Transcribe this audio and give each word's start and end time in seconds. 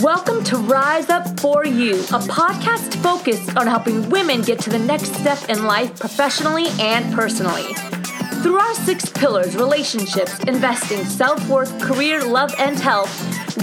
Welcome 0.00 0.42
to 0.44 0.56
Rise 0.56 1.10
Up 1.10 1.38
For 1.38 1.66
You, 1.66 1.96
a 1.96 2.18
podcast 2.18 2.94
focused 3.02 3.54
on 3.58 3.66
helping 3.66 4.08
women 4.08 4.40
get 4.40 4.58
to 4.60 4.70
the 4.70 4.78
next 4.78 5.14
step 5.16 5.50
in 5.50 5.64
life 5.64 6.00
professionally 6.00 6.68
and 6.80 7.14
personally. 7.14 7.74
Through 8.42 8.56
our 8.56 8.74
six 8.74 9.10
pillars 9.10 9.54
relationships, 9.54 10.38
investing, 10.44 11.04
self 11.04 11.46
worth, 11.46 11.78
career, 11.78 12.24
love, 12.24 12.54
and 12.58 12.78
health 12.78 13.12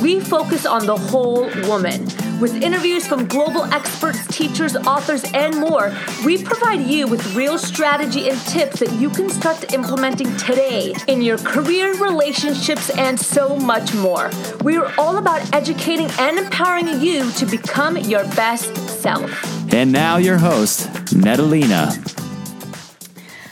we 0.02 0.20
focus 0.20 0.68
on 0.68 0.86
the 0.86 0.96
whole 0.96 1.50
woman. 1.68 2.08
With 2.40 2.64
interviews 2.64 3.06
from 3.06 3.28
global 3.28 3.66
experts, 3.66 4.26
teachers, 4.28 4.78
authors, 4.78 5.26
and 5.34 5.58
more, 5.58 5.94
we 6.26 6.42
provide 6.42 6.88
you 6.88 7.06
with 7.06 7.36
real 7.36 7.58
strategy 7.58 8.30
and 8.30 8.40
tips 8.42 8.80
that 8.80 8.94
you 8.94 9.10
can 9.10 9.30
start 9.30 9.74
implementing 9.74 10.36
today 10.38 10.96
in 11.08 11.22
your 11.22 11.38
career, 11.40 11.94
relationships, 11.96 12.92
and 12.92 13.20
so 13.20 13.58
much 13.58 13.94
more. 13.94 14.32
We 14.64 14.78
are 14.78 14.90
all 14.98 15.18
about 15.18 15.54
educating 15.54 16.10
and 16.18 16.38
empowering 16.40 17.02
you 17.02 17.30
to 17.32 17.46
become 17.46 17.98
your 17.98 18.24
best 18.36 18.74
self. 19.02 19.30
And 19.74 19.92
now, 19.92 20.16
your 20.16 20.38
host, 20.38 20.90
Natalina. 21.14 21.92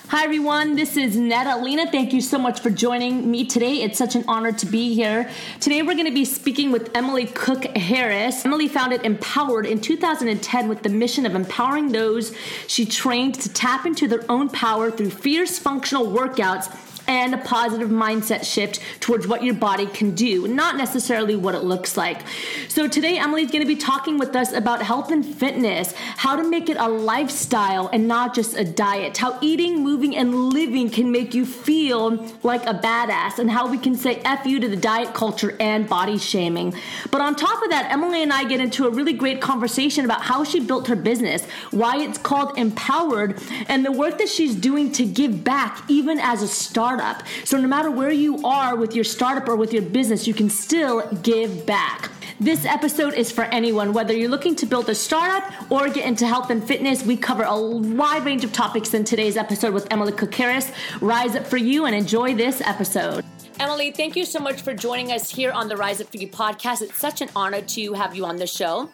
Hi, 0.10 0.24
everyone. 0.24 0.78
This 0.78 0.96
is 0.96 1.18
Natalina. 1.18 1.92
Thank 1.92 2.14
you 2.14 2.22
so 2.22 2.38
much 2.38 2.62
for 2.62 2.70
joining 2.70 3.30
me 3.30 3.44
today. 3.44 3.82
It's 3.82 3.98
such 3.98 4.16
an 4.16 4.24
honor 4.26 4.54
to 4.54 4.66
be 4.66 4.96
here. 4.96 5.30
Today, 5.60 5.82
we're 5.82 5.96
going 5.96 6.06
to 6.06 6.14
be 6.14 6.24
speaking 6.24 6.72
with 6.72 6.96
Emily 6.96 7.26
Cook 7.26 7.66
Harris. 7.76 8.46
Emily 8.46 8.70
founded 8.70 9.02
Empowered 9.04 9.66
in 9.66 9.82
2010 9.82 10.70
with 10.70 10.82
the 10.82 10.88
mission 10.88 11.26
of 11.26 11.36
empowering 11.36 11.92
those 11.92 12.34
she 12.68 12.86
trained 12.86 13.36
to 13.36 13.52
tap 13.52 13.86
into 13.86 14.08
their 14.08 14.24
own 14.32 14.48
power 14.48 14.90
through 14.90 15.10
fierce 15.10 15.60
functional 15.60 16.08
workouts 16.08 16.74
and 17.08 17.34
a 17.34 17.38
positive 17.38 17.90
mindset 17.90 18.46
shift 18.46 18.80
towards 19.00 19.28
what 19.28 19.44
your 19.44 19.54
body 19.54 19.86
can 19.88 20.14
do, 20.14 20.48
not 20.48 20.76
necessarily 20.76 21.36
what 21.36 21.56
it 21.56 21.64
looks 21.64 21.98
like. 21.98 22.22
So 22.68 22.88
today, 22.88 23.18
Emily's 23.18 23.50
to 23.52 23.66
be 23.66 23.76
talking 23.76 24.18
with 24.18 24.36
us 24.36 24.54
about 24.54 24.82
health 24.82 25.10
and 25.10 25.26
fitness, 25.26 25.94
how 25.96 26.36
to 26.36 26.44
make 26.48 26.70
it 26.70 26.78
a 26.78 26.88
lifestyle 26.88 27.88
and 27.88 28.08
not 28.08 28.36
just 28.36 28.56
a 28.56 28.64
diet, 28.64 29.18
how 29.18 29.40
eating, 29.42 29.84
moving, 29.84 30.16
and 30.16 30.52
living 30.54 30.90
can 30.90 31.12
make 31.12 31.34
you 31.34 31.46
feel 31.46 32.24
like 32.44 32.66
a 32.66 32.74
badass, 32.74 33.40
and 33.40 33.50
how 33.50 33.68
we 33.68 33.78
can 33.78 33.96
say 33.96 34.18
F 34.26 34.46
you 34.46 34.60
to 34.60 34.68
the 34.68 34.76
diet 34.76 35.14
culture 35.14 35.56
and 35.60 35.88
body 35.90 36.18
shaming. 36.18 36.74
But 37.10 37.22
on 37.22 37.36
top 37.36 37.64
of 37.64 37.70
that, 37.70 37.92
Emily 37.92 38.22
and 38.22 38.34
I 38.34 38.44
get 38.44 38.60
into 38.60 38.86
a 38.86 38.90
really 38.90 39.14
great 39.14 39.42
conversation 39.42 40.06
about 40.06 40.22
how 40.22 40.44
she 40.44 40.60
built 40.60 40.88
her 40.88 40.96
business, 40.96 41.46
why 41.72 41.98
it's 41.98 42.18
called 42.18 42.58
Empowered, 42.58 43.42
and 43.68 43.86
the 43.86 43.92
work 43.92 44.18
that 44.18 44.30
she's 44.30 44.54
doing 44.56 44.92
to 44.92 45.06
give 45.06 45.44
back 45.44 45.84
even 45.88 46.20
as 46.20 46.42
a 46.42 46.48
startup 46.48 46.97
startup. 46.98 47.24
So 47.44 47.58
no 47.58 47.68
matter 47.68 47.92
where 47.92 48.12
you 48.12 48.44
are 48.46 48.76
with 48.76 48.96
your 48.96 49.04
startup 49.04 49.48
or 49.48 49.56
with 49.56 49.74
your 49.74 49.84
business, 49.84 50.28
you 50.28 50.34
can 50.34 50.50
still 50.50 51.08
give 51.22 51.66
back. 51.66 52.10
This 52.40 52.66
episode 52.66 53.14
is 53.16 53.32
for 53.32 53.46
anyone, 53.46 53.94
whether 53.94 54.14
you're 54.14 54.30
looking 54.30 54.56
to 54.58 54.66
build 54.66 54.90
a 54.90 54.96
startup 54.96 55.72
or 55.72 55.90
get 55.90 56.06
into 56.06 56.28
health 56.28 56.50
and 56.50 56.64
fitness. 56.64 57.04
We 57.04 57.18
cover 57.18 57.44
a 57.44 57.60
wide 57.60 58.26
range 58.26 58.44
of 58.44 58.54
topics 58.54 58.94
in 58.94 59.04
today's 59.04 59.38
episode 59.38 59.74
with 59.74 59.88
Emily 59.92 60.12
Cook 60.12 60.34
Harris. 60.34 60.72
Rise 61.02 61.36
up 61.36 61.48
for 61.48 61.58
you 61.58 61.86
and 61.86 61.96
enjoy 61.96 62.36
this 62.36 62.62
episode. 62.62 63.26
Emily, 63.60 63.92
thank 63.92 64.16
you 64.16 64.24
so 64.24 64.40
much 64.40 64.62
for 64.62 64.76
joining 64.76 65.12
us 65.12 65.32
here 65.32 65.52
on 65.52 65.68
the 65.68 65.76
Rise 65.76 66.00
Up 66.00 66.12
For 66.12 66.18
You 66.18 66.28
podcast. 66.28 66.84
It's 66.84 66.98
such 66.98 67.22
an 67.22 67.30
honor 67.36 67.62
to 67.62 67.94
have 67.94 68.16
you 68.16 68.24
on 68.26 68.36
the 68.36 68.46
show. 68.46 68.90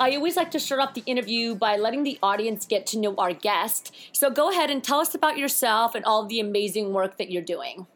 I 0.00 0.14
always 0.14 0.36
like 0.36 0.50
to 0.52 0.60
start 0.60 0.80
off 0.80 0.94
the 0.94 1.02
interview 1.06 1.54
by 1.54 1.76
letting 1.76 2.04
the 2.04 2.18
audience 2.22 2.66
get 2.66 2.86
to 2.88 2.98
know 2.98 3.14
our 3.16 3.32
guest. 3.32 3.94
So 4.12 4.30
go 4.30 4.50
ahead 4.50 4.70
and 4.70 4.82
tell 4.82 5.00
us 5.00 5.14
about 5.14 5.38
yourself 5.38 5.94
and 5.94 6.04
all 6.04 6.24
the 6.24 6.38
amazing 6.38 6.92
work 6.92 7.18
that 7.18 7.30
you're 7.30 7.42
doing. 7.42 7.86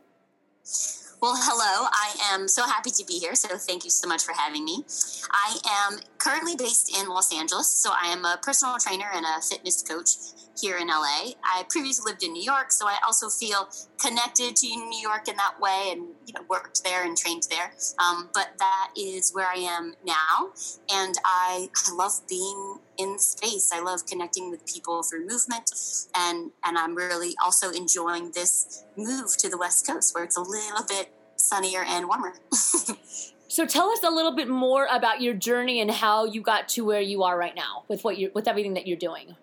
Well, 1.23 1.37
hello. 1.39 1.87
I 1.93 2.35
am 2.35 2.49
so 2.49 2.65
happy 2.65 2.91
to 2.91 3.05
be 3.07 3.15
here. 3.21 3.37
So, 3.37 3.57
thank 3.57 3.85
you 3.85 3.91
so 3.91 4.09
much 4.09 4.25
for 4.25 4.33
having 4.33 4.65
me. 4.65 4.85
I 5.31 5.57
am 5.71 6.01
currently 6.19 6.57
based 6.57 6.93
in 6.99 7.09
Los 7.09 7.33
Angeles. 7.33 7.69
So, 7.71 7.91
I 7.93 8.09
am 8.09 8.25
a 8.25 8.41
personal 8.43 8.77
trainer 8.79 9.07
and 9.15 9.25
a 9.25 9.41
fitness 9.41 9.83
coach 9.83 10.17
here 10.61 10.77
in 10.77 10.89
LA. 10.89 11.33
I 11.45 11.65
previously 11.69 12.11
lived 12.11 12.23
in 12.23 12.33
New 12.33 12.43
York, 12.43 12.73
so 12.73 12.87
I 12.87 12.97
also 13.07 13.29
feel 13.29 13.69
connected 14.01 14.57
to 14.57 14.67
New 14.67 15.01
York 15.01 15.29
in 15.29 15.37
that 15.37 15.61
way 15.61 15.91
and 15.93 16.09
you 16.27 16.35
know 16.35 16.43
worked 16.49 16.85
there 16.85 17.05
and 17.05 17.17
trained 17.17 17.45
there. 17.51 17.73
Um, 17.99 18.29
but 18.35 18.51
that 18.59 18.91
is 18.97 19.33
where 19.33 19.47
I 19.47 19.59
am 19.59 19.95
now, 20.05 20.51
and 20.93 21.15
I, 21.25 21.69
love 21.93 22.21
being 22.29 22.79
in 22.97 23.19
space. 23.19 23.71
I 23.73 23.81
love 23.81 24.07
connecting 24.07 24.51
with 24.51 24.67
people 24.67 25.03
through 25.03 25.27
movement, 25.27 25.71
and 26.15 26.51
and 26.65 26.79
I'm 26.79 26.95
really 26.95 27.35
also 27.43 27.71
enjoying 27.71 28.31
this 28.33 28.85
move 28.97 29.37
to 29.39 29.49
the 29.49 29.59
West 29.59 29.87
Coast 29.87 30.15
where 30.15 30.25
it's 30.25 30.37
a 30.37 30.41
little 30.41 30.85
bit 30.87 31.13
sunnier 31.37 31.85
and 31.87 32.07
warmer. 32.09 32.35
So 33.53 33.67
tell 33.67 33.91
us 33.91 34.03
a 34.03 34.09
little 34.09 34.35
bit 34.35 34.49
more 34.49 34.89
about 34.91 35.21
your 35.21 35.35
journey 35.35 35.83
and 35.83 35.91
how 35.91 36.25
you 36.25 36.41
got 36.41 36.71
to 36.71 36.87
where 36.87 37.03
you 37.03 37.23
are 37.23 37.37
right 37.37 37.55
now 37.55 37.85
with 37.87 38.03
what 38.03 38.17
you 38.17 38.31
with 38.35 38.49
everything 38.49 38.73
that 38.73 38.87
you're 38.87 38.97
doing. 38.97 39.37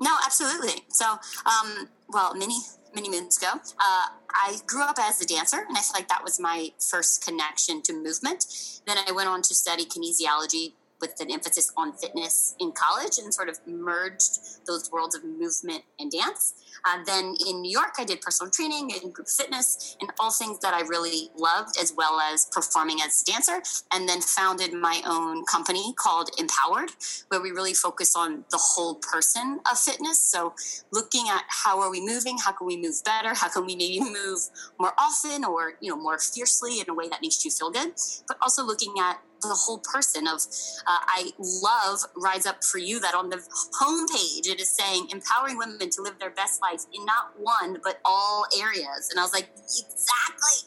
No, 0.00 0.16
absolutely. 0.24 0.82
So, 0.88 1.18
um, 1.46 1.88
well, 2.08 2.34
many 2.34 2.58
many 2.94 3.10
moons 3.10 3.36
ago, 3.36 3.48
uh, 3.52 4.06
I 4.30 4.56
grew 4.66 4.82
up 4.82 4.98
as 4.98 5.20
a 5.20 5.26
dancer, 5.26 5.58
and 5.68 5.76
I 5.76 5.80
feel 5.80 5.92
like 5.94 6.08
that 6.08 6.24
was 6.24 6.40
my 6.40 6.70
first 6.90 7.24
connection 7.24 7.82
to 7.82 7.92
movement. 7.92 8.46
Then 8.86 8.96
I 9.06 9.12
went 9.12 9.28
on 9.28 9.42
to 9.42 9.54
study 9.54 9.84
kinesiology 9.84 10.72
with 11.00 11.14
an 11.20 11.30
emphasis 11.30 11.72
on 11.76 11.92
fitness 11.92 12.54
in 12.58 12.72
college, 12.72 13.18
and 13.18 13.32
sort 13.32 13.48
of 13.48 13.58
merged 13.66 14.38
those 14.66 14.90
worlds 14.90 15.14
of 15.14 15.24
movement 15.24 15.82
and 15.98 16.10
dance. 16.10 16.54
Uh, 16.84 17.02
then 17.04 17.34
in 17.48 17.60
New 17.60 17.70
York, 17.70 17.94
I 17.98 18.04
did 18.04 18.20
personal 18.20 18.50
training 18.50 18.90
and 19.02 19.12
group 19.12 19.28
fitness 19.28 19.96
and 20.00 20.10
all 20.18 20.30
things 20.30 20.58
that 20.60 20.74
I 20.74 20.82
really 20.82 21.30
loved, 21.36 21.76
as 21.80 21.92
well 21.96 22.20
as 22.20 22.46
performing 22.52 22.98
as 23.04 23.22
a 23.22 23.30
dancer. 23.30 23.62
And 23.92 24.08
then 24.08 24.20
founded 24.20 24.72
my 24.72 25.02
own 25.06 25.44
company 25.44 25.92
called 25.96 26.30
Empowered, 26.38 26.90
where 27.28 27.40
we 27.40 27.50
really 27.50 27.74
focus 27.74 28.14
on 28.16 28.44
the 28.50 28.58
whole 28.58 28.96
person 28.96 29.60
of 29.70 29.78
fitness. 29.78 30.18
So 30.18 30.54
looking 30.92 31.28
at 31.28 31.44
how 31.48 31.80
are 31.80 31.90
we 31.90 32.00
moving, 32.00 32.38
how 32.38 32.52
can 32.52 32.66
we 32.66 32.76
move 32.76 33.02
better, 33.04 33.34
how 33.34 33.48
can 33.48 33.66
we 33.66 33.74
maybe 33.74 34.00
move 34.00 34.40
more 34.78 34.92
often 34.98 35.44
or 35.44 35.74
you 35.80 35.90
know 35.90 35.96
more 35.96 36.18
fiercely 36.18 36.80
in 36.80 36.88
a 36.88 36.94
way 36.94 37.08
that 37.08 37.20
makes 37.22 37.44
you 37.44 37.50
feel 37.50 37.70
good, 37.70 37.92
but 38.26 38.36
also 38.42 38.64
looking 38.64 38.94
at 39.00 39.20
the 39.42 39.54
whole 39.54 39.78
person 39.78 40.26
of 40.26 40.40
uh, 40.86 41.00
i 41.06 41.30
love 41.38 42.00
rise 42.16 42.46
up 42.46 42.62
for 42.64 42.78
you 42.78 43.00
that 43.00 43.14
on 43.14 43.30
the 43.30 43.36
homepage 43.80 44.46
it 44.46 44.60
is 44.60 44.70
saying 44.76 45.08
empowering 45.10 45.56
women 45.58 45.90
to 45.90 46.02
live 46.02 46.18
their 46.18 46.30
best 46.30 46.60
life 46.60 46.84
in 46.92 47.04
not 47.04 47.32
one 47.38 47.78
but 47.82 48.00
all 48.04 48.46
areas. 48.58 49.08
And 49.10 49.18
i 49.18 49.22
was 49.22 49.32
like 49.32 49.48
exactly. 49.54 50.58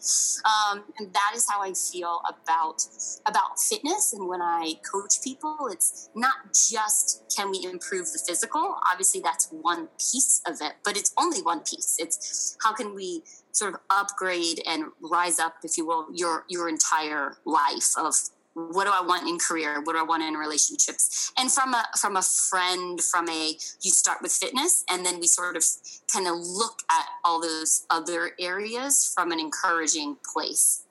Um, 0.45 0.83
and 0.97 1.13
that 1.13 1.33
is 1.35 1.47
how 1.49 1.61
i 1.61 1.73
feel 1.73 2.21
about 2.27 2.85
about 3.25 3.59
fitness. 3.59 4.13
And 4.13 4.27
when 4.27 4.41
i 4.41 4.73
coach 4.91 5.21
people 5.23 5.69
it's 5.71 6.09
not 6.15 6.53
just 6.53 7.23
can 7.35 7.51
we 7.51 7.63
improve 7.63 8.11
the 8.11 8.19
physical? 8.25 8.75
Obviously 8.91 9.21
that's 9.21 9.47
one 9.51 9.87
piece 9.97 10.41
of 10.45 10.55
it 10.61 10.73
but 10.83 10.97
it's 10.97 11.13
only 11.17 11.41
one 11.41 11.61
piece. 11.61 11.97
It's 11.99 12.57
how 12.63 12.73
can 12.73 12.95
we 12.95 13.23
sort 13.51 13.73
of 13.73 13.79
upgrade 13.89 14.61
and 14.65 14.85
rise 15.01 15.39
up 15.39 15.55
if 15.63 15.77
you 15.77 15.85
will 15.85 16.07
your 16.13 16.45
your 16.47 16.69
entire 16.69 17.37
life 17.45 17.91
of 17.97 18.15
what 18.53 18.85
do 18.85 18.91
I 18.93 19.01
want 19.05 19.27
in 19.27 19.37
career? 19.37 19.81
What 19.81 19.93
do 19.93 19.99
I 19.99 20.03
want 20.03 20.23
in 20.23 20.33
relationships? 20.33 21.31
And 21.37 21.51
from 21.51 21.73
a 21.73 21.85
from 21.97 22.17
a 22.17 22.21
friend, 22.21 23.01
from 23.01 23.29
a 23.29 23.57
you 23.81 23.91
start 23.91 24.19
with 24.21 24.31
fitness, 24.31 24.83
and 24.89 25.05
then 25.05 25.19
we 25.19 25.27
sort 25.27 25.55
of 25.55 25.63
kind 26.13 26.27
of 26.27 26.35
look 26.35 26.79
at 26.89 27.05
all 27.23 27.41
those 27.41 27.85
other 27.89 28.31
areas 28.39 29.11
from 29.15 29.31
an 29.31 29.39
encouraging 29.39 30.17
place. 30.33 30.83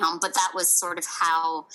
Um, 0.00 0.18
but 0.20 0.34
that 0.34 0.52
was 0.54 0.68
sort 0.68 0.98
of 0.98 1.04
how 1.06 1.66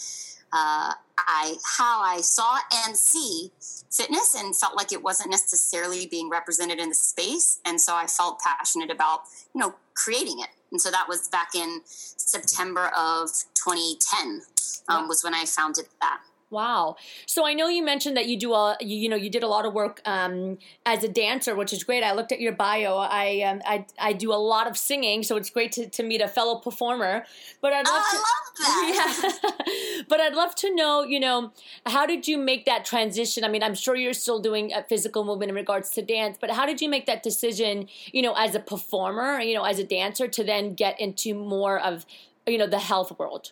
uh, 0.55 0.93
I 1.17 1.55
how 1.77 2.01
I 2.01 2.21
saw 2.21 2.59
and 2.85 2.95
see 2.95 3.51
fitness, 3.91 4.35
and 4.35 4.55
felt 4.55 4.75
like 4.75 4.93
it 4.93 5.03
wasn't 5.03 5.31
necessarily 5.31 6.07
being 6.07 6.29
represented 6.29 6.79
in 6.79 6.89
the 6.89 6.95
space, 6.95 7.59
and 7.65 7.79
so 7.79 7.93
I 7.93 8.07
felt 8.07 8.39
passionate 8.39 8.89
about 8.89 9.21
you 9.53 9.61
know 9.61 9.75
creating 9.93 10.39
it. 10.39 10.49
And 10.71 10.81
so 10.81 10.91
that 10.91 11.07
was 11.07 11.27
back 11.27 11.55
in 11.55 11.81
September 11.85 12.87
of 12.97 13.29
2010 13.53 14.41
um, 14.89 15.07
was 15.07 15.23
when 15.23 15.33
I 15.33 15.45
founded 15.45 15.85
that. 16.01 16.19
Wow. 16.51 16.95
So 17.25 17.45
I 17.45 17.53
know 17.53 17.69
you 17.69 17.83
mentioned 17.83 18.15
that 18.17 18.27
you 18.27 18.37
do 18.37 18.53
a 18.53 18.77
you, 18.79 18.95
you 18.95 19.09
know 19.09 19.15
you 19.15 19.31
did 19.31 19.41
a 19.41 19.47
lot 19.47 19.65
of 19.65 19.73
work 19.73 19.99
um, 20.05 20.59
as 20.85 21.03
a 21.03 21.09
dancer, 21.09 21.55
which 21.55 21.73
is 21.73 21.83
great. 21.83 22.03
I 22.03 22.13
looked 22.13 22.31
at 22.31 22.39
your 22.39 22.53
bio. 22.53 22.97
I 22.97 23.41
um, 23.41 23.61
I, 23.65 23.85
I 23.99 24.13
do 24.13 24.31
a 24.31 24.35
lot 24.35 24.67
of 24.67 24.77
singing, 24.77 25.23
so 25.23 25.37
it's 25.37 25.49
great 25.49 25.71
to, 25.73 25.89
to 25.89 26.03
meet 26.03 26.21
a 26.21 26.27
fellow 26.27 26.59
performer. 26.59 27.25
But 27.61 27.73
I'd 27.73 27.87
love 27.87 28.03
oh, 28.05 28.51
to, 28.57 28.63
I 28.63 28.91
love 28.93 29.25
that. 29.25 29.51
Yeah. 29.57 30.03
but 30.07 30.21
I'd 30.21 30.35
love 30.35 30.53
to 30.55 30.75
know, 30.75 31.03
you 31.03 31.19
know, 31.19 31.51
how 31.87 32.05
did 32.05 32.27
you 32.27 32.37
make 32.37 32.65
that 32.65 32.85
transition? 32.85 33.43
I 33.43 33.47
mean, 33.47 33.63
I'm 33.63 33.75
sure 33.75 33.95
you're 33.95 34.13
still 34.13 34.39
doing 34.39 34.71
a 34.71 34.83
physical 34.83 35.23
movement 35.23 35.49
in 35.49 35.55
regards 35.55 35.89
to 35.91 36.03
dance, 36.03 36.37
but 36.39 36.51
how 36.51 36.67
did 36.67 36.79
you 36.79 36.89
make 36.89 37.07
that 37.07 37.23
decision? 37.23 37.87
You 38.13 38.21
know, 38.21 38.33
as 38.33 38.53
a 38.53 38.59
performer, 38.59 39.39
you 39.39 39.55
know, 39.55 39.63
as 39.63 39.79
a 39.79 39.83
dancer, 39.83 40.27
to 40.27 40.43
then 40.43 40.75
get 40.75 40.99
into 40.99 41.33
more 41.33 41.79
of 41.79 42.05
you 42.45 42.59
know 42.59 42.67
the 42.67 42.79
health 42.79 43.17
world. 43.17 43.51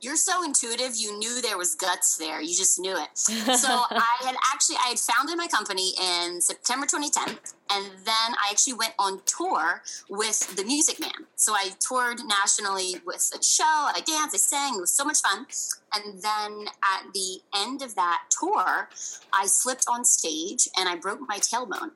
You're 0.00 0.16
so 0.16 0.44
intuitive. 0.44 0.94
You 0.96 1.18
knew 1.18 1.40
there 1.40 1.58
was 1.58 1.74
guts 1.74 2.16
there. 2.16 2.40
You 2.40 2.54
just 2.54 2.78
knew 2.78 2.96
it. 2.96 3.08
So 3.58 3.68
I 3.90 4.16
had 4.22 4.36
actually 4.52 4.76
I 4.76 4.90
had 4.90 4.98
founded 4.98 5.36
my 5.36 5.46
company 5.48 5.92
in 6.00 6.40
September 6.40 6.86
2010, 6.86 7.38
and 7.70 7.86
then 8.04 8.34
I 8.34 8.48
actually 8.50 8.74
went 8.74 8.94
on 8.98 9.20
tour 9.26 9.82
with 10.08 10.56
the 10.56 10.64
Music 10.64 11.00
Man. 11.00 11.26
So 11.34 11.52
I 11.54 11.70
toured 11.80 12.20
nationally 12.26 13.00
with 13.04 13.30
a 13.34 13.42
show. 13.42 13.64
I 13.64 14.00
danced. 14.06 14.34
I 14.34 14.38
sang. 14.38 14.74
It 14.76 14.80
was 14.80 14.92
so 14.92 15.04
much 15.04 15.20
fun. 15.20 15.46
And 15.94 16.22
then 16.22 16.66
at 16.82 17.12
the 17.12 17.40
end 17.54 17.82
of 17.82 17.94
that 17.96 18.24
tour, 18.30 18.88
I 19.32 19.46
slipped 19.46 19.86
on 19.88 20.04
stage 20.04 20.68
and 20.76 20.88
I 20.88 20.96
broke 20.96 21.20
my 21.26 21.38
tailbone. 21.38 21.92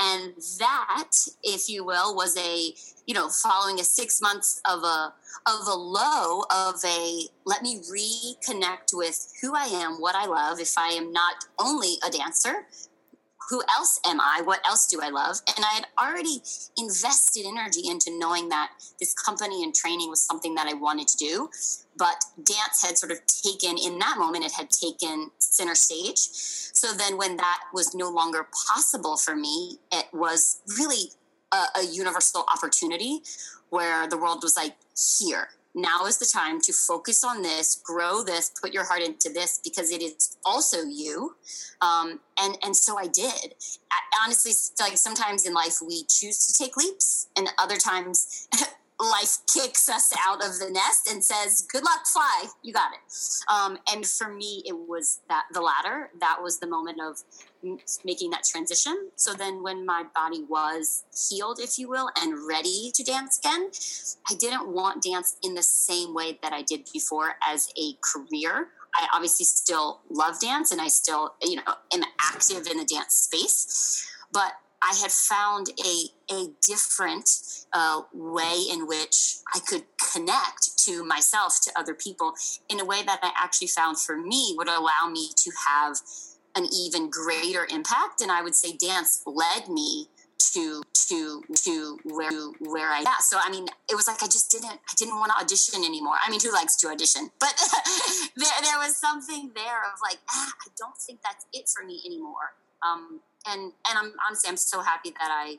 And 0.00 0.34
that, 0.58 1.10
if 1.42 1.68
you 1.68 1.84
will, 1.84 2.14
was 2.14 2.36
a 2.36 2.74
you 3.06 3.14
know 3.14 3.28
following 3.28 3.80
a 3.80 3.84
six 3.84 4.20
months 4.20 4.60
of 4.68 4.82
a 4.84 5.14
of 5.46 5.66
a 5.66 5.74
low 5.74 6.42
of 6.50 6.76
a 6.84 7.28
let 7.44 7.62
me 7.62 7.80
reconnect 7.80 8.92
with 8.92 9.32
who 9.40 9.54
I 9.54 9.64
am, 9.64 10.00
what 10.00 10.14
I 10.14 10.26
love. 10.26 10.60
If 10.60 10.76
I 10.76 10.88
am 10.88 11.12
not 11.12 11.44
only 11.58 11.94
a 12.06 12.10
dancer, 12.10 12.66
who 13.48 13.62
else 13.76 13.98
am 14.06 14.20
I? 14.20 14.42
What 14.44 14.60
else 14.66 14.86
do 14.86 15.00
I 15.02 15.08
love? 15.08 15.36
And 15.56 15.64
I 15.64 15.72
had 15.74 15.86
already 15.98 16.42
invested 16.76 17.46
energy 17.46 17.88
into 17.88 18.16
knowing 18.18 18.50
that 18.50 18.72
this 19.00 19.14
company 19.14 19.62
and 19.64 19.74
training 19.74 20.10
was 20.10 20.20
something 20.20 20.54
that 20.56 20.66
I 20.66 20.74
wanted 20.74 21.08
to 21.08 21.16
do. 21.16 21.48
But 21.96 22.22
dance 22.36 22.86
had 22.86 22.98
sort 22.98 23.10
of 23.10 23.20
taken, 23.26 23.78
in 23.78 23.98
that 24.00 24.16
moment, 24.18 24.44
it 24.44 24.52
had 24.52 24.70
taken 24.70 25.30
center 25.38 25.74
stage. 25.74 26.18
So 26.18 26.92
then 26.92 27.16
when 27.16 27.38
that 27.38 27.60
was 27.72 27.94
no 27.94 28.10
longer 28.10 28.46
possible 28.68 29.16
for 29.16 29.34
me, 29.34 29.78
it 29.92 30.06
was 30.12 30.60
really 30.78 31.12
a, 31.50 31.80
a 31.80 31.86
universal 31.90 32.44
opportunity 32.54 33.22
where 33.70 34.06
the 34.08 34.16
world 34.16 34.42
was 34.42 34.56
like, 34.56 34.76
here, 35.18 35.48
now 35.74 36.06
is 36.06 36.18
the 36.18 36.26
time 36.26 36.60
to 36.62 36.72
focus 36.72 37.22
on 37.22 37.42
this, 37.42 37.80
grow 37.84 38.22
this, 38.24 38.50
put 38.60 38.72
your 38.72 38.84
heart 38.84 39.02
into 39.02 39.30
this 39.32 39.60
because 39.62 39.92
it 39.92 40.02
is 40.02 40.36
also 40.44 40.82
you. 40.82 41.36
Um, 41.80 42.20
and 42.40 42.58
and 42.64 42.74
so 42.74 42.98
I 42.98 43.06
did. 43.06 43.54
I 43.92 44.24
honestly, 44.24 44.52
like 44.80 44.96
sometimes 44.96 45.46
in 45.46 45.54
life 45.54 45.76
we 45.86 46.04
choose 46.04 46.46
to 46.46 46.64
take 46.64 46.76
leaps, 46.76 47.28
and 47.36 47.48
other 47.58 47.76
times 47.76 48.48
life 49.00 49.38
kicks 49.52 49.88
us 49.88 50.12
out 50.26 50.44
of 50.44 50.58
the 50.58 50.70
nest 50.70 51.08
and 51.08 51.24
says, 51.24 51.62
"Good 51.70 51.84
luck, 51.84 52.06
fly. 52.06 52.46
You 52.62 52.72
got 52.72 52.90
it." 52.92 53.52
Um, 53.52 53.78
and 53.92 54.04
for 54.04 54.32
me, 54.32 54.64
it 54.66 54.76
was 54.76 55.20
that 55.28 55.44
the 55.52 55.60
latter. 55.60 56.10
That 56.20 56.38
was 56.42 56.58
the 56.58 56.66
moment 56.66 57.00
of 57.00 57.22
making 58.04 58.30
that 58.30 58.44
transition. 58.44 59.10
So 59.16 59.34
then, 59.34 59.62
when 59.62 59.84
my 59.84 60.04
body 60.14 60.44
was 60.48 61.04
healed, 61.28 61.58
if 61.60 61.78
you 61.78 61.88
will, 61.88 62.10
and 62.20 62.46
ready 62.48 62.90
to 62.94 63.04
dance 63.04 63.38
again, 63.38 63.70
I 64.30 64.34
didn't 64.34 64.72
want 64.72 65.02
dance 65.02 65.36
in 65.42 65.54
the 65.54 65.62
same 65.62 66.14
way 66.14 66.38
that 66.42 66.52
I 66.52 66.62
did 66.62 66.88
before 66.92 67.34
as 67.46 67.68
a 67.78 67.94
career. 68.02 68.68
I 68.94 69.06
obviously 69.12 69.44
still 69.44 70.00
love 70.10 70.40
dance, 70.40 70.72
and 70.72 70.80
I 70.80 70.88
still, 70.88 71.34
you 71.42 71.56
know, 71.56 71.74
am 71.92 72.02
active 72.20 72.66
in 72.66 72.78
the 72.78 72.84
dance 72.84 73.14
space, 73.14 74.06
but 74.32 74.52
I 74.82 74.94
had 75.00 75.10
found 75.10 75.68
a 75.84 76.34
a 76.34 76.46
different 76.62 77.28
uh, 77.72 78.02
way 78.12 78.64
in 78.70 78.86
which 78.86 79.38
I 79.54 79.60
could 79.66 79.84
connect 80.12 80.78
to 80.84 81.04
myself, 81.04 81.58
to 81.64 81.72
other 81.76 81.94
people, 81.94 82.34
in 82.68 82.80
a 82.80 82.84
way 82.84 83.02
that 83.02 83.18
I 83.22 83.32
actually 83.36 83.68
found 83.68 83.98
for 83.98 84.16
me 84.16 84.54
would 84.56 84.68
allow 84.68 85.08
me 85.10 85.30
to 85.34 85.52
have 85.66 85.96
an 86.58 86.68
even 86.74 87.08
greater 87.08 87.66
impact. 87.70 88.20
And 88.20 88.30
I 88.30 88.42
would 88.42 88.54
say 88.54 88.76
dance 88.76 89.22
led 89.26 89.68
me 89.68 90.08
to 90.52 90.82
to 91.08 91.42
to 91.64 91.98
where 92.04 92.30
where 92.60 92.90
I 92.90 93.00
yeah. 93.00 93.18
So 93.20 93.38
I 93.42 93.50
mean, 93.50 93.66
it 93.90 93.94
was 93.94 94.06
like 94.06 94.22
I 94.22 94.26
just 94.26 94.50
didn't 94.50 94.70
I 94.72 94.94
didn't 94.96 95.16
want 95.16 95.32
to 95.32 95.42
audition 95.42 95.84
anymore. 95.84 96.16
I 96.24 96.30
mean, 96.30 96.40
who 96.40 96.52
likes 96.52 96.76
to 96.76 96.88
audition? 96.88 97.30
But 97.40 97.54
there 98.36 98.58
there 98.62 98.78
was 98.78 98.96
something 98.96 99.50
there 99.54 99.80
of 99.84 99.98
like 100.02 100.18
ah, 100.30 100.52
I 100.60 100.68
don't 100.76 100.96
think 100.96 101.20
that's 101.22 101.46
it 101.52 101.68
for 101.68 101.84
me 101.84 102.02
anymore. 102.04 102.52
Um, 102.86 103.20
and 103.46 103.72
and 103.88 103.98
I'm 103.98 104.12
honestly 104.26 104.50
I'm 104.50 104.56
so 104.56 104.80
happy 104.80 105.10
that 105.10 105.30
I 105.30 105.58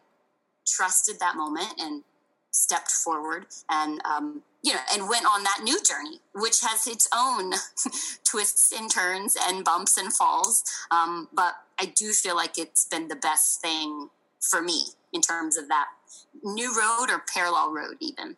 trusted 0.68 1.20
that 1.20 1.36
moment 1.36 1.74
and 1.80 2.04
stepped 2.52 2.92
forward 2.92 3.46
and 3.70 4.02
um, 4.06 4.42
you 4.64 4.74
know 4.74 4.80
and 4.94 5.10
went 5.10 5.26
on 5.26 5.44
that 5.44 5.62
new 5.64 5.82
journey 5.84 6.20
which 6.34 6.62
has 6.62 6.88
its 6.88 7.08
own 7.16 7.54
twists 8.24 8.72
and 8.72 8.92
turns 8.92 9.36
and 9.48 9.64
bumps 9.64 9.98
and 9.98 10.14
falls. 10.14 10.64
Um, 10.92 11.28
but 11.34 11.56
i 11.80 11.86
do 11.86 12.12
feel 12.12 12.36
like 12.36 12.58
it's 12.58 12.86
been 12.86 13.08
the 13.08 13.16
best 13.16 13.62
thing 13.62 14.10
for 14.40 14.62
me 14.62 14.84
in 15.12 15.22
terms 15.22 15.58
of 15.58 15.68
that 15.68 15.88
new 16.44 16.70
road 16.78 17.08
or 17.10 17.24
parallel 17.34 17.74
road 17.74 17.98
even. 18.00 18.38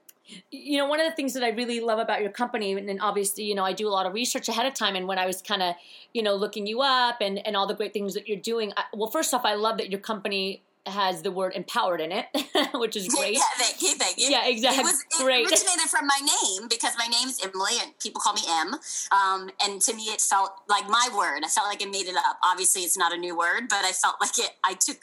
You 0.50 0.78
know 0.78 0.86
one 0.86 1.02
of 1.02 1.06
the 1.06 1.16
things 1.16 1.34
that 1.34 1.44
i 1.44 1.50
really 1.50 1.82
love 1.82 2.00
about 2.00 2.22
your 2.22 2.30
company 2.32 2.72
and 2.72 3.02
obviously 3.02 3.44
you 3.44 3.54
know 3.54 3.66
i 3.66 3.74
do 3.74 3.88
a 3.88 3.92
lot 3.92 4.06
of 4.06 4.14
research 4.14 4.48
ahead 4.48 4.66
of 4.66 4.74
time 4.74 4.96
and 4.96 5.06
when 5.06 5.18
i 5.18 5.26
was 5.26 5.42
kind 5.42 5.62
of 5.62 5.76
you 6.14 6.24
know 6.24 6.36
looking 6.36 6.66
you 6.66 6.82
up 6.82 7.18
and 7.20 7.46
and 7.46 7.58
all 7.58 7.68
the 7.68 7.74
great 7.74 7.92
things 7.92 8.14
that 8.14 8.30
you're 8.30 8.38
doing 8.40 8.72
I, 8.78 8.86
well 8.94 9.10
first 9.10 9.34
off 9.34 9.44
i 9.44 9.56
love 9.56 9.78
that 9.80 9.92
your 9.92 10.00
company 10.00 10.62
has 10.86 11.22
the 11.22 11.32
word 11.32 11.54
empowered 11.56 12.02
in 12.02 12.12
it, 12.12 12.26
which 12.74 12.96
is 12.96 13.08
great. 13.08 13.36
yeah, 13.36 13.42
thank 13.58 13.82
you, 13.82 13.96
thank 13.96 14.18
you. 14.18 14.30
Yeah, 14.30 14.48
exactly. 14.48 14.80
It 14.80 14.84
was 14.84 15.02
it 15.02 15.24
great. 15.24 15.46
originated 15.52 15.90
from 15.90 16.08
my 16.08 16.20
name 16.20 16.68
because 16.68 16.94
my 16.98 17.06
name 17.06 17.28
is 17.28 17.40
Emily 17.44 17.74
and 17.82 17.98
people 18.00 18.22
call 18.22 18.34
me 18.34 18.42
M. 18.48 18.76
Um, 19.12 19.50
and 19.64 19.82
to 19.82 19.96
me, 19.96 20.04
it 20.04 20.22
felt 20.22 20.52
like 20.68 20.90
my 20.90 21.10
word. 21.16 21.42
I 21.44 21.48
felt 21.48 21.68
like 21.68 21.82
I 21.84 21.86
made 21.86 22.08
it 22.08 22.16
up. 22.16 22.38
Obviously, 22.44 22.82
it's 22.82 22.98
not 22.98 23.14
a 23.14 23.18
new 23.18 23.38
word, 23.38 23.70
but 23.70 23.86
I 23.86 23.92
felt 23.92 24.16
like 24.20 24.38
it. 24.40 24.52
I 24.64 24.74
took. 24.74 24.98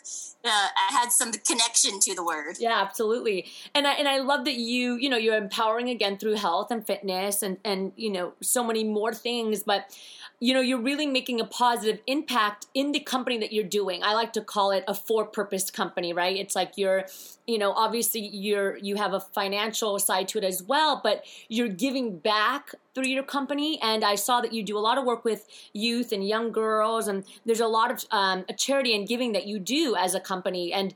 Uh, 0.45 0.49
I 0.51 0.93
had 0.93 1.11
some 1.11 1.33
connection 1.33 1.99
to 2.01 2.15
the 2.15 2.25
word. 2.25 2.57
Yeah, 2.59 2.81
absolutely. 2.81 3.47
And 3.75 3.87
I 3.87 3.95
and 3.95 4.09
I 4.09 4.19
love 4.19 4.45
that 4.45 4.55
you 4.55 4.95
you 4.95 5.09
know 5.09 5.17
you're 5.17 5.37
empowering 5.37 5.89
again 5.91 6.17
through 6.17 6.35
health 6.35 6.71
and 6.71 6.87
fitness 6.87 7.43
and 7.43 7.59
and 7.65 7.93
you 7.97 8.11
know 8.11 8.33
so 8.41 8.65
many 8.65 8.85
more 8.85 9.13
things, 9.13 9.63
but 9.63 9.97
you 10.41 10.55
know 10.55 10.61
you're 10.61 10.81
really 10.81 11.07
making 11.07 11.41
a 11.41 11.45
positive 11.45 12.01
impact 12.07 12.67
in 12.75 12.93
the 12.93 13.01
company 13.01 13.39
that 13.39 13.53
you're 13.53 13.65
doing. 13.65 14.03
I 14.03 14.15
like 14.15 14.33
to 14.35 14.41
call 14.41 14.71
it 14.71 14.85
a 14.87 14.95
for 14.95 15.25
purpose 15.25 15.71
company 15.71 16.13
right? 16.13 16.37
It's 16.37 16.55
like 16.55 16.73
you're 16.77 17.07
you 17.47 17.59
know 17.59 17.73
obviously 17.73 18.21
you're 18.21 18.77
you 18.77 18.97
have 18.97 19.13
a 19.15 19.21
financial 19.21 19.99
side 19.99 20.29
to 20.29 20.39
it 20.39 20.45
as 20.45 20.63
well 20.63 21.01
but 21.03 21.25
you're 21.49 21.69
giving 21.69 22.19
back 22.19 22.75
through 22.95 23.07
your 23.07 23.23
company. 23.23 23.79
And 23.83 24.05
i 24.05 24.15
saw 24.15 24.41
that 24.41 24.53
you 24.53 24.63
do 24.63 24.77
a 24.77 24.81
lot 24.81 24.99
of 24.99 25.05
work 25.05 25.25
with 25.25 25.47
youth 25.73 26.13
and 26.13 26.27
young 26.27 26.53
girls 26.53 27.09
and 27.09 27.25
there's 27.45 27.61
a 27.61 27.67
lot 27.67 27.91
of 27.91 28.05
um, 28.11 28.45
a 28.49 28.55
charity 28.55 28.95
and 28.95 29.07
giving 29.07 29.33
that 29.33 29.47
you 29.47 29.59
do 29.59 29.97
as 29.97 30.15
a 30.15 30.21
company. 30.21 30.73
And 30.73 30.95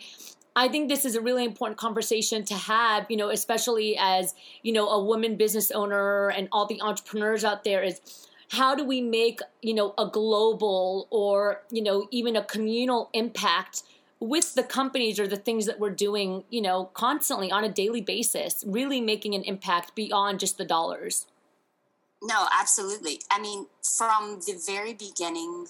I 0.55 0.69
think 0.69 0.89
this 0.89 1.05
is 1.05 1.15
a 1.15 1.21
really 1.21 1.45
important 1.45 1.79
conversation 1.79 2.45
to 2.45 2.55
have, 2.55 3.07
you 3.09 3.17
know, 3.17 3.31
especially 3.31 3.97
as, 3.99 4.35
you 4.63 4.73
know, 4.73 4.89
a 4.89 5.03
woman 5.03 5.37
business 5.37 5.71
owner 5.71 6.29
and 6.29 6.49
all 6.53 6.67
the 6.67 6.81
entrepreneurs 6.83 7.43
out 7.43 7.65
there 7.65 7.83
is 7.83 8.01
how 8.53 8.75
do 8.75 8.85
we 8.85 9.01
make 9.01 9.41
you 9.63 9.75
know 9.75 9.95
a 9.99 10.07
global 10.07 11.09
or 11.11 11.63
you 11.71 11.83
know 11.83 12.07
even 12.11 12.37
a 12.37 12.45
communal 12.45 13.09
impact 13.13 13.83
with 14.21 14.55
the 14.55 14.63
companies 14.63 15.19
or 15.19 15.27
the 15.27 15.37
things 15.37 15.67
that 15.67 15.81
we're 15.81 15.91
doing 15.91 16.45
you 16.51 16.61
know 16.61 16.85
constantly 16.95 17.51
on 17.51 17.65
a 17.65 17.69
daily 17.69 18.01
basis 18.01 18.63
really 18.67 19.01
making 19.01 19.35
an 19.35 19.43
impact 19.43 19.95
beyond 19.95 20.39
just 20.39 20.59
the 20.59 20.65
dollars? 20.65 21.27
No 22.23 22.47
absolutely. 22.57 23.21
I 23.31 23.41
mean 23.41 23.67
from 23.83 24.41
the 24.47 24.61
very 24.65 24.95
beginning 24.95 25.67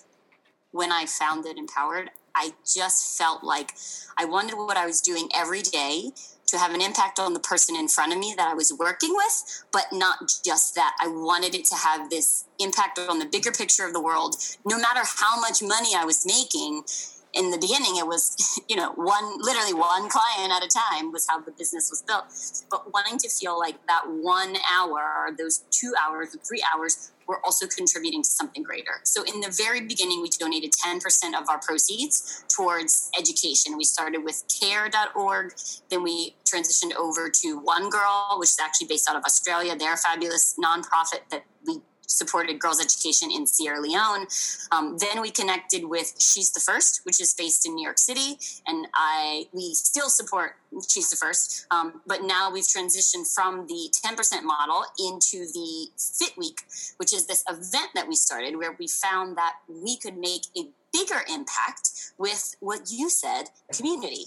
when 0.73 0.91
i 0.91 1.07
founded 1.07 1.59
empowered 1.59 2.11
i 2.35 2.53
just 2.65 3.19
felt 3.19 3.45
like 3.45 3.73
i 4.19 4.25
wanted 4.25 4.57
what 4.57 4.77
i 4.77 4.87
was 4.87 5.03
doing 5.03 5.29
every 5.35 5.61
day 5.61 6.11
to 6.53 6.59
have 6.59 6.73
an 6.73 6.81
impact 6.81 7.19
on 7.19 7.33
the 7.33 7.41
person 7.41 7.75
in 7.75 7.89
front 7.89 8.13
of 8.13 8.19
me 8.19 8.35
that 8.37 8.47
I 8.47 8.55
was 8.55 8.73
working 8.79 9.13
with, 9.15 9.65
but 9.73 9.87
not 9.93 10.19
just 10.45 10.75
that. 10.75 10.95
I 11.01 11.09
wanted 11.09 11.55
it 11.55 11.65
to 11.67 11.75
have 11.75 12.11
this 12.11 12.45
impact 12.59 12.99
on 12.99 13.19
the 13.19 13.27
bigger 13.27 13.51
picture 13.51 13.87
of 13.87 13.93
the 13.93 14.01
world, 14.01 14.37
no 14.65 14.79
matter 14.79 15.01
how 15.03 15.41
much 15.41 15.63
money 15.63 15.91
I 15.97 16.05
was 16.05 16.25
making. 16.25 16.85
In 17.35 17.51
the 17.51 17.59
beginning, 17.59 17.97
it 17.97 18.07
was, 18.07 18.61
you 18.69 18.77
know, 18.77 18.93
one, 18.93 19.39
literally 19.41 19.75
one 19.75 20.09
client 20.09 20.53
at 20.53 20.65
a 20.65 20.69
time 20.69 21.13
was 21.13 21.27
how 21.29 21.41
the 21.41 21.53
business 21.53 21.91
was 21.91 22.03
built. 22.03 22.25
But 22.71 22.93
wanting 22.93 23.19
to 23.19 23.29
feel 23.29 23.59
like 23.59 23.85
that 23.87 24.03
one 24.07 24.57
hour 24.71 25.01
or 25.01 25.31
those 25.37 25.65
two 25.71 25.93
hours 26.01 26.35
or 26.35 26.39
three 26.39 26.63
hours 26.75 27.13
we're 27.27 27.41
also 27.45 27.67
contributing 27.67 28.23
to 28.23 28.29
something 28.29 28.63
greater. 28.63 29.01
So 29.05 29.23
in 29.23 29.41
the 29.41 29.51
very 29.51 29.81
beginning, 29.81 30.23
we 30.23 30.29
donated 30.29 30.73
10% 30.73 31.01
of 31.41 31.49
our 31.49 31.59
proceeds 31.59 32.45
towards 32.49 33.11
education. 33.19 33.77
We 33.77 33.85
started 33.85 34.25
with 34.25 34.45
care.org, 34.61 35.53
then 35.91 36.03
we 36.03 36.37
transitioned 36.45 36.95
over 36.95 37.31
to 37.31 37.59
One 37.59 37.91
Girl, 37.91 38.37
which 38.39 38.51
is 38.51 38.59
actually 38.61 38.89
based 38.89 39.09
out 39.09 39.17
of 39.17 39.25
Australia. 39.25 39.77
They're 39.77 39.95
a 39.95 39.97
fabulous 39.97 40.57
nonprofit 40.63 41.29
that 41.31 41.45
we 41.67 41.81
supported 42.07 42.59
girls' 42.59 42.81
education 42.81 43.31
in 43.31 43.47
Sierra 43.47 43.81
Leone. 43.81 44.27
Um, 44.71 44.99
then 44.99 45.21
we 45.21 45.31
connected 45.31 45.85
with 45.85 46.15
She's 46.19 46.51
the 46.53 46.61
First, 46.61 47.01
which 47.05 47.21
is 47.21 47.35
based 47.35 47.67
in 47.67 47.75
New 47.75 47.85
York 47.85 47.99
City, 47.99 48.39
and 48.67 48.87
I 48.95 49.47
we 49.53 49.75
still 49.75 50.09
support 50.09 50.57
She's 50.89 51.11
the 51.11 51.17
First, 51.17 51.67
um, 51.71 52.01
but 52.07 52.23
now 52.23 52.51
we've 52.51 52.65
transitioned 52.65 53.33
from 53.33 53.67
the 53.67 53.93
10% 54.05 54.43
model 54.43 54.85
into 54.99 55.47
the 55.53 55.89
Fit 55.99 56.37
Week, 56.37 56.63
which 56.97 57.13
is 57.13 57.27
this 57.27 57.45
event 57.49 57.91
that 57.95 58.09
we 58.09 58.15
started 58.15 58.57
where 58.57 58.75
we 58.79 58.89
found 58.89 59.37
that 59.37 59.57
we 59.69 59.97
could 59.97 60.17
make 60.17 60.47
a 60.57 60.69
bigger 60.93 61.23
impact 61.33 62.13
with 62.19 62.57
what 62.61 62.91
you 62.91 63.09
said, 63.09 63.45
community. 63.75 64.27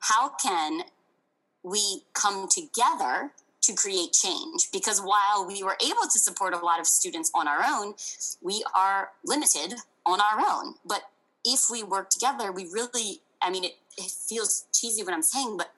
How 0.00 0.30
can 0.30 0.82
we 1.62 2.02
come 2.14 2.48
together 2.48 3.32
to 3.62 3.74
create 3.74 4.12
change 4.12 4.68
because 4.72 5.00
while 5.00 5.46
we 5.46 5.62
were 5.62 5.76
able 5.84 6.02
to 6.10 6.18
support 6.18 6.54
a 6.54 6.58
lot 6.58 6.80
of 6.80 6.86
students 6.86 7.30
on 7.34 7.48
our 7.48 7.62
own, 7.66 7.94
we 8.40 8.64
are 8.74 9.10
limited 9.24 9.74
on 10.04 10.20
our 10.20 10.40
own. 10.40 10.74
But 10.84 11.02
if 11.44 11.66
we 11.70 11.82
work 11.82 12.10
together, 12.10 12.52
we 12.52 12.68
really, 12.72 13.20
I 13.42 13.50
mean, 13.50 13.64
it, 13.64 13.76
it 13.98 14.10
feels 14.10 14.66
cheesy 14.72 15.02
what 15.02 15.14
I'm 15.14 15.22
saying, 15.22 15.56
but 15.56 15.70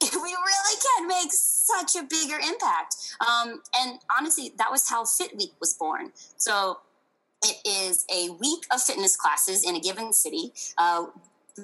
we 0.02 0.08
really 0.18 0.80
can 0.96 1.08
make 1.08 1.32
such 1.32 1.96
a 1.96 2.02
bigger 2.02 2.36
impact. 2.36 2.96
Um, 3.20 3.62
and 3.78 3.98
honestly, 4.18 4.52
that 4.58 4.70
was 4.70 4.88
how 4.88 5.04
Fit 5.04 5.36
Week 5.36 5.52
was 5.60 5.74
born. 5.74 6.12
So 6.36 6.78
it 7.42 7.56
is 7.64 8.04
a 8.12 8.30
week 8.30 8.64
of 8.72 8.82
fitness 8.82 9.16
classes 9.16 9.64
in 9.64 9.76
a 9.76 9.80
given 9.80 10.12
city. 10.12 10.52
Uh, 10.76 11.06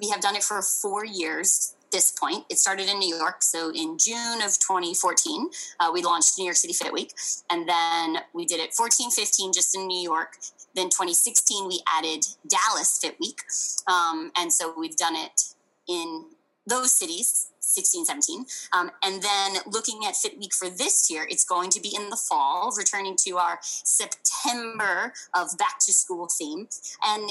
we 0.01 0.09
have 0.11 0.21
done 0.21 0.37
it 0.37 0.43
for 0.43 0.61
four 0.63 1.05
years 1.05 1.74
this 1.95 2.11
point. 2.11 2.45
It 2.51 2.59
started 2.59 2.89
in 2.89 2.99
New 2.99 3.17
York. 3.17 3.43
So 3.43 3.71
in 3.71 3.97
June 3.99 4.43
of 4.43 4.59
2014, 4.59 5.49
uh, 5.79 5.91
we 5.95 6.03
launched 6.03 6.37
New 6.37 6.45
York 6.45 6.57
City 6.57 6.75
Fit 6.75 6.93
Week. 6.93 7.15
And 7.51 7.69
then 7.69 8.19
we 8.35 8.45
did 8.45 8.59
it 8.59 8.75
14, 8.75 9.13
15 9.13 9.53
just 9.53 9.77
in 9.77 9.87
New 9.87 10.03
York. 10.03 10.37
Then 10.75 10.87
2016, 10.87 11.69
we 11.69 11.81
added 11.87 12.27
Dallas 12.49 12.99
Fit 13.01 13.17
Week. 13.21 13.41
Um, 13.87 14.33
and 14.37 14.53
so 14.53 14.75
we've 14.77 14.97
done 14.97 15.15
it 15.15 15.55
in 15.89 16.25
those 16.67 16.91
cities 16.91 17.51
16, 17.61 18.05
17. 18.05 18.45
Um, 18.73 18.91
and 19.05 19.23
then 19.23 19.63
looking 19.67 20.01
at 20.07 20.17
Fit 20.17 20.39
Week 20.39 20.53
for 20.53 20.69
this 20.69 21.11
year, 21.11 21.27
it's 21.31 21.45
going 21.45 21.71
to 21.71 21.81
be 21.81 21.95
in 21.95 22.11
the 22.11 22.17
fall, 22.17 22.73
returning 22.77 23.17
to 23.25 23.37
our 23.39 23.59
September 23.63 25.13
of 25.35 25.57
back 25.57 25.79
to 25.87 25.93
school 25.93 26.29
theme. 26.29 26.69
And 27.07 27.31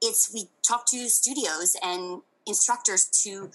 it's 0.00 0.32
we 0.32 0.48
talk 0.66 0.86
to 0.86 1.08
studios 1.08 1.76
and 1.82 2.22
instructors 2.46 3.06
to 3.24 3.50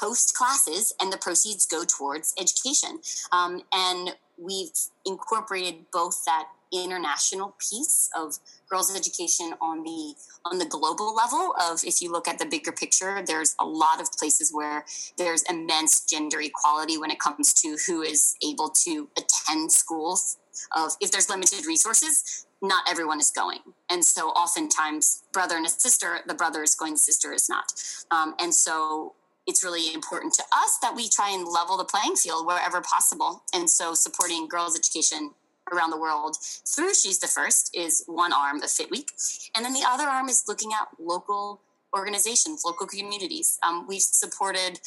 host 0.00 0.34
classes, 0.34 0.92
and 1.00 1.12
the 1.12 1.18
proceeds 1.18 1.66
go 1.66 1.84
towards 1.84 2.34
education. 2.40 3.00
Um, 3.32 3.62
and 3.72 4.10
we've 4.36 4.70
incorporated 5.04 5.86
both 5.92 6.24
that 6.24 6.48
international 6.72 7.54
piece 7.58 8.10
of 8.16 8.38
girls 8.68 8.94
education 8.94 9.52
on 9.60 9.82
the 9.82 10.14
on 10.44 10.58
the 10.58 10.66
global 10.66 11.14
level 11.14 11.54
of 11.60 11.80
if 11.84 12.02
you 12.02 12.12
look 12.12 12.28
at 12.28 12.38
the 12.38 12.44
bigger 12.44 12.72
picture 12.72 13.22
there's 13.26 13.54
a 13.60 13.64
lot 13.64 14.00
of 14.00 14.12
places 14.12 14.50
where 14.52 14.84
there's 15.16 15.42
immense 15.44 16.04
gender 16.04 16.40
equality 16.40 16.98
when 16.98 17.10
it 17.10 17.18
comes 17.18 17.54
to 17.54 17.76
who 17.86 18.02
is 18.02 18.36
able 18.46 18.68
to 18.68 19.08
attend 19.16 19.72
schools 19.72 20.36
of 20.76 20.92
if 21.00 21.10
there's 21.10 21.30
limited 21.30 21.64
resources 21.66 22.46
not 22.60 22.84
everyone 22.88 23.18
is 23.18 23.30
going 23.30 23.60
and 23.88 24.04
so 24.04 24.28
oftentimes 24.30 25.22
brother 25.32 25.56
and 25.56 25.64
a 25.64 25.70
sister 25.70 26.18
the 26.26 26.34
brother 26.34 26.62
is 26.62 26.74
going 26.74 26.92
the 26.92 26.98
sister 26.98 27.32
is 27.32 27.48
not 27.48 27.72
um, 28.10 28.34
and 28.38 28.54
so 28.54 29.14
it's 29.48 29.64
really 29.64 29.92
important 29.94 30.34
to 30.34 30.44
us 30.52 30.78
that 30.82 30.94
we 30.94 31.08
try 31.08 31.30
and 31.30 31.48
level 31.48 31.76
the 31.76 31.84
playing 31.84 32.14
field 32.14 32.46
wherever 32.46 32.80
possible 32.82 33.42
and 33.54 33.68
so 33.68 33.94
supporting 33.94 34.46
girls 34.46 34.78
education 34.78 35.30
around 35.72 35.90
the 35.90 35.98
world 35.98 36.36
through 36.66 36.94
She's 36.94 37.18
the 37.18 37.26
First 37.26 37.70
is 37.74 38.04
one 38.06 38.32
arm 38.32 38.62
of 38.62 38.70
Fit 38.70 38.90
Week. 38.90 39.12
And 39.54 39.64
then 39.64 39.72
the 39.72 39.84
other 39.86 40.04
arm 40.04 40.28
is 40.28 40.44
looking 40.48 40.70
at 40.72 40.88
local 40.98 41.60
organizations, 41.96 42.62
local 42.64 42.86
communities. 42.86 43.58
Um, 43.66 43.86
we've 43.86 44.02
supported 44.02 44.80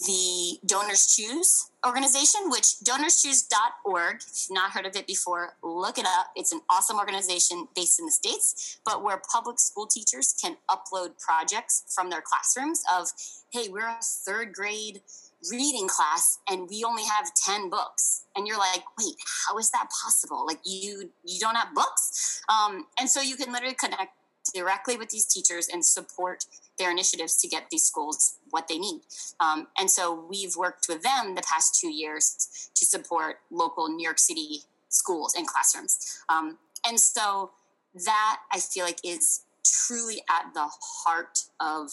the 0.00 0.58
Donors 0.66 1.14
Choose 1.14 1.70
organization, 1.86 2.48
which 2.48 2.76
donorschoose.org, 2.84 4.16
if 4.16 4.48
you've 4.48 4.54
not 4.54 4.70
heard 4.70 4.86
of 4.86 4.96
it 4.96 5.06
before, 5.06 5.54
look 5.62 5.98
it 5.98 6.06
up. 6.06 6.28
It's 6.34 6.52
an 6.52 6.60
awesome 6.70 6.98
organization 6.98 7.68
based 7.74 7.98
in 7.98 8.06
the 8.06 8.12
States, 8.12 8.78
but 8.84 9.02
where 9.02 9.20
public 9.32 9.58
school 9.58 9.86
teachers 9.86 10.34
can 10.40 10.56
upload 10.70 11.18
projects 11.18 11.84
from 11.94 12.10
their 12.10 12.22
classrooms 12.22 12.82
of, 12.92 13.08
hey, 13.52 13.68
we're 13.68 13.86
a 13.86 13.98
third 14.02 14.52
grade 14.52 15.02
reading 15.50 15.88
class 15.88 16.38
and 16.48 16.68
we 16.70 16.84
only 16.84 17.02
have 17.04 17.32
10 17.34 17.68
books 17.68 18.24
and 18.34 18.46
you're 18.46 18.56
like 18.56 18.82
wait 18.98 19.14
how 19.46 19.58
is 19.58 19.70
that 19.72 19.88
possible 20.02 20.46
like 20.46 20.58
you 20.64 21.10
you 21.22 21.38
don't 21.38 21.54
have 21.54 21.74
books 21.74 22.40
um, 22.48 22.86
and 22.98 23.10
so 23.10 23.20
you 23.20 23.36
can 23.36 23.52
literally 23.52 23.74
connect 23.74 24.14
directly 24.52 24.96
with 24.96 25.10
these 25.10 25.26
teachers 25.26 25.68
and 25.72 25.84
support 25.84 26.44
their 26.78 26.90
initiatives 26.90 27.36
to 27.36 27.48
get 27.48 27.70
these 27.70 27.84
schools 27.84 28.38
what 28.50 28.68
they 28.68 28.78
need. 28.78 29.00
Um, 29.40 29.68
and 29.78 29.90
so 29.90 30.26
we've 30.28 30.56
worked 30.56 30.86
with 30.88 31.02
them 31.02 31.34
the 31.34 31.42
past 31.42 31.80
two 31.80 31.90
years 31.90 32.70
to 32.74 32.84
support 32.84 33.36
local 33.50 33.88
new 33.88 34.04
york 34.04 34.18
city 34.18 34.62
schools 34.88 35.34
and 35.36 35.46
classrooms. 35.46 36.20
Um, 36.28 36.58
and 36.86 36.98
so 37.00 37.50
that 37.94 38.40
i 38.52 38.58
feel 38.58 38.84
like 38.84 38.98
is 39.04 39.42
truly 39.64 40.20
at 40.28 40.52
the 40.54 40.68
heart 41.04 41.40
of 41.60 41.90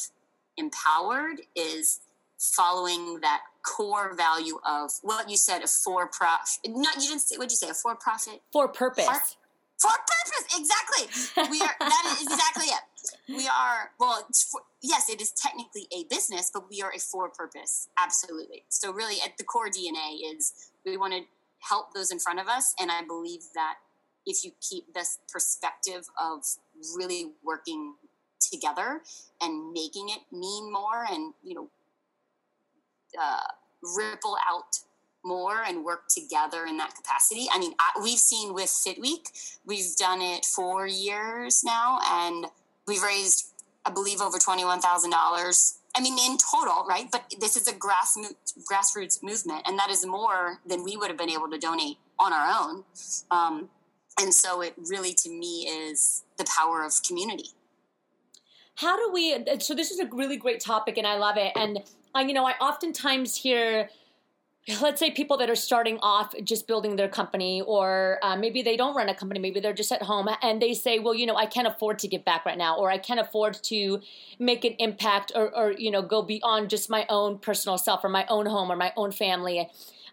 empowered 0.58 1.42
is 1.56 2.00
following 2.38 3.20
that 3.22 3.42
core 3.64 4.16
value 4.16 4.58
of 4.68 4.92
what 5.04 5.30
you 5.30 5.38
said 5.38 5.62
a 5.62 5.68
for 5.68 6.08
profit 6.08 6.60
not 6.68 6.96
you 6.96 7.08
didn't 7.10 7.22
say 7.22 7.38
what 7.38 7.48
did 7.50 7.52
you 7.52 7.58
say 7.58 7.70
a 7.70 7.74
for 7.74 7.96
profit 7.96 8.42
for 8.52 8.68
purpose 8.68 9.38
for 9.82 9.92
purpose 9.92 10.60
exactly. 10.60 11.50
We 11.52 11.62
are 11.62 11.76
that 11.80 12.04
is 12.14 12.22
exactly 12.24 12.66
it. 12.66 13.36
We 13.36 13.48
are 13.48 13.92
well 14.00 14.28
for, 14.52 14.62
yes 14.82 15.10
it 15.10 15.22
is 15.22 15.32
technically 15.32 15.88
a 15.92 16.06
business 16.10 16.52
but 16.54 16.70
we 16.70 16.82
are 16.82 16.92
a 16.96 17.00
for 17.00 17.30
purpose. 17.30 17.90
Absolutely. 18.00 18.64
So 18.70 18.92
really 18.92 19.18
at 19.26 19.38
the 19.38 19.44
core 19.44 19.70
dna 19.70 20.36
is 20.36 20.54
we 20.86 20.98
want 20.98 21.14
to 21.14 21.22
help 21.70 21.94
those 21.94 22.12
in 22.12 22.20
front 22.20 22.40
of 22.40 22.48
us 22.48 22.74
and 22.80 22.90
i 22.92 23.04
believe 23.06 23.42
that 23.54 23.76
if 24.26 24.44
you 24.44 24.52
keep 24.68 24.94
this 24.94 25.20
perspective 25.32 26.06
of 26.20 26.44
really 26.96 27.32
working 27.44 27.96
together 28.40 29.02
and 29.42 29.72
making 29.72 30.10
it 30.10 30.22
mean 30.32 30.72
more 30.72 31.06
and 31.10 31.34
you 31.44 31.54
know 31.54 31.70
uh, 33.22 33.48
ripple 33.98 34.38
out 34.48 34.80
more 35.24 35.64
and 35.64 35.84
work 35.84 36.08
together 36.08 36.66
in 36.66 36.78
that 36.78 36.96
capacity. 36.96 37.48
I 37.54 37.60
mean, 37.60 37.74
I, 37.80 38.02
we've 38.02 38.18
seen 38.18 38.54
with 38.54 38.70
Fit 38.70 39.00
Week, 39.00 39.30
we've 39.66 39.96
done 39.98 40.22
it 40.22 40.46
four 40.46 40.88
years 40.88 41.64
now, 41.64 42.00
and 42.04 42.46
we've 42.88 43.04
raised, 43.04 43.54
I 43.86 43.92
believe, 43.92 44.22
over 44.22 44.38
$21,000. 44.38 45.78
I 45.96 46.02
mean, 46.02 46.18
in 46.18 46.38
total, 46.38 46.86
right? 46.88 47.08
But 47.12 47.36
this 47.40 47.58
is 47.58 47.68
a 47.68 47.76
grass 47.76 48.18
grassroots 48.72 49.22
movement, 49.22 49.64
and 49.68 49.78
that 49.78 49.90
is 49.90 50.06
more 50.06 50.60
than 50.66 50.84
we 50.84 50.96
would 50.96 51.10
have 51.10 51.18
been 51.18 51.30
able 51.30 51.50
to 51.50 51.58
donate 51.58 51.98
on 52.18 52.32
our 52.32 52.48
own. 52.62 52.84
Um, 53.30 53.70
and 54.20 54.34
so, 54.34 54.62
it 54.62 54.74
really, 54.90 55.14
to 55.14 55.30
me, 55.30 55.68
is 55.68 56.24
the 56.38 56.46
power 56.46 56.84
of 56.84 56.94
community. 57.06 57.50
How 58.76 58.96
do 58.96 59.12
we? 59.12 59.44
So, 59.60 59.76
this 59.76 59.92
is 59.92 60.00
a 60.00 60.06
really 60.06 60.38
great 60.38 60.62
topic, 60.62 60.98
and 60.98 61.06
I 61.06 61.18
love 61.18 61.38
it. 61.38 61.52
And 61.56 61.80
I, 62.14 62.22
you 62.22 62.34
know, 62.34 62.46
I 62.46 62.54
oftentimes 62.62 63.36
hear, 63.36 63.90
let's 64.82 65.00
say 65.00 65.10
people 65.10 65.38
that 65.38 65.50
are 65.50 65.56
starting 65.56 65.98
off 66.02 66.36
just 66.44 66.68
building 66.68 66.96
their 66.96 67.08
company, 67.08 67.62
or 67.62 68.20
uh, 68.22 68.36
maybe 68.36 68.62
they 68.62 68.78
don't 68.78 68.96
run 68.96 69.10
a 69.10 69.16
company, 69.16 69.40
maybe 69.40 69.60
they're 69.60 69.74
just 69.74 69.92
at 69.92 70.04
home, 70.04 70.30
and 70.42 70.62
they 70.62 70.74
say, 70.74 71.00
well, 71.00 71.16
you 71.16 71.26
know, 71.26 71.36
I 71.36 71.48
can't 71.48 71.68
afford 71.68 71.98
to 72.00 72.08
give 72.08 72.24
back 72.24 72.46
right 72.46 72.58
now, 72.58 72.78
or 72.78 72.92
I 72.92 72.98
can't 72.98 73.20
afford 73.20 73.56
to 73.64 74.02
make 74.38 74.64
an 74.64 74.74
impact, 74.78 75.32
or, 75.36 75.56
or 75.56 75.72
you 75.72 75.90
know, 75.90 76.02
go 76.04 76.22
beyond 76.22 76.70
just 76.70 76.90
my 76.90 77.06
own 77.10 77.40
personal 77.40 77.78
self, 77.78 78.04
or 78.04 78.10
my 78.10 78.26
own 78.28 78.46
home, 78.46 78.72
or 78.72 78.76
my 78.76 78.94
own 78.96 79.12
family. 79.12 79.68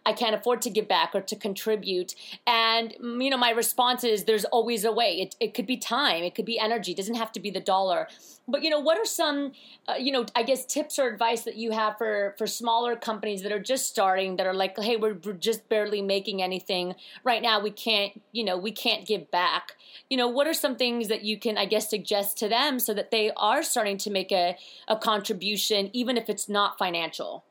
I 0.05 0.13
can't 0.13 0.35
afford 0.35 0.63
to 0.63 0.71
give 0.71 0.89
back 0.89 1.15
or 1.15 1.21
to 1.21 1.37
contribute. 1.37 2.15
And, 2.47 2.95
mm, 3.03 3.23
you 3.23 3.31
know, 3.31 3.37
my 3.37 3.51
response 3.51 4.05
is 4.05 4.25
there's 4.25 4.45
always 4.47 4.85
a 4.85 4.93
way. 4.93 5.21
It, 5.21 5.37
it 5.41 5.55
could 5.55 5.67
be 5.67 5.77
time, 5.77 6.23
it 6.25 6.35
could 6.35 6.45
be 6.45 6.59
energy, 6.59 6.93
it 6.93 6.97
doesn't 6.97 7.17
have 7.17 7.33
to 7.33 7.41
be 7.41 7.51
the 7.51 7.61
dollar. 7.61 8.09
But, 8.51 8.63
you 8.63 8.71
know, 8.71 8.81
what 8.81 8.97
are 8.97 9.05
some, 9.05 9.53
uh, 9.87 9.97
you 9.99 10.11
know, 10.11 10.25
I 10.35 10.43
guess 10.43 10.65
tips 10.65 10.99
or 10.99 11.07
advice 11.07 11.43
that 11.43 11.57
you 11.57 11.73
have 11.73 11.99
for, 11.99 12.35
for 12.39 12.47
smaller 12.47 12.97
companies 12.97 13.43
that 13.43 13.53
are 13.53 13.61
just 13.61 13.87
starting, 13.87 14.37
that 14.37 14.47
are 14.47 14.55
like, 14.55 14.79
hey, 14.79 14.97
we're, 14.97 15.19
we're 15.23 15.35
just 15.35 15.69
barely 15.69 16.01
making 16.01 16.41
anything 16.41 16.95
right 17.25 17.43
now. 17.43 17.61
We 17.61 17.71
can't, 17.71 18.19
you 18.33 18.45
know, 18.45 18.57
we 18.57 18.73
can't 18.73 19.07
give 19.07 19.31
back. 19.31 19.73
You 20.09 20.17
know, 20.17 20.29
what 20.29 20.47
are 20.47 20.55
some 20.55 20.77
things 20.77 21.09
that 21.09 21.25
you 21.25 21.39
can, 21.39 21.59
I 21.59 21.67
guess, 21.67 21.91
suggest 21.91 22.39
to 22.39 22.49
them 22.49 22.79
so 22.79 22.95
that 22.95 23.11
they 23.11 23.31
are 23.37 23.63
starting 23.63 23.99
to 23.99 24.11
make 24.11 24.33
a, 24.33 24.57
a 24.89 24.97
contribution, 24.97 25.91
even 25.93 26.17
if 26.17 26.31
it's 26.31 26.49
not 26.49 26.79
financial? 26.79 27.45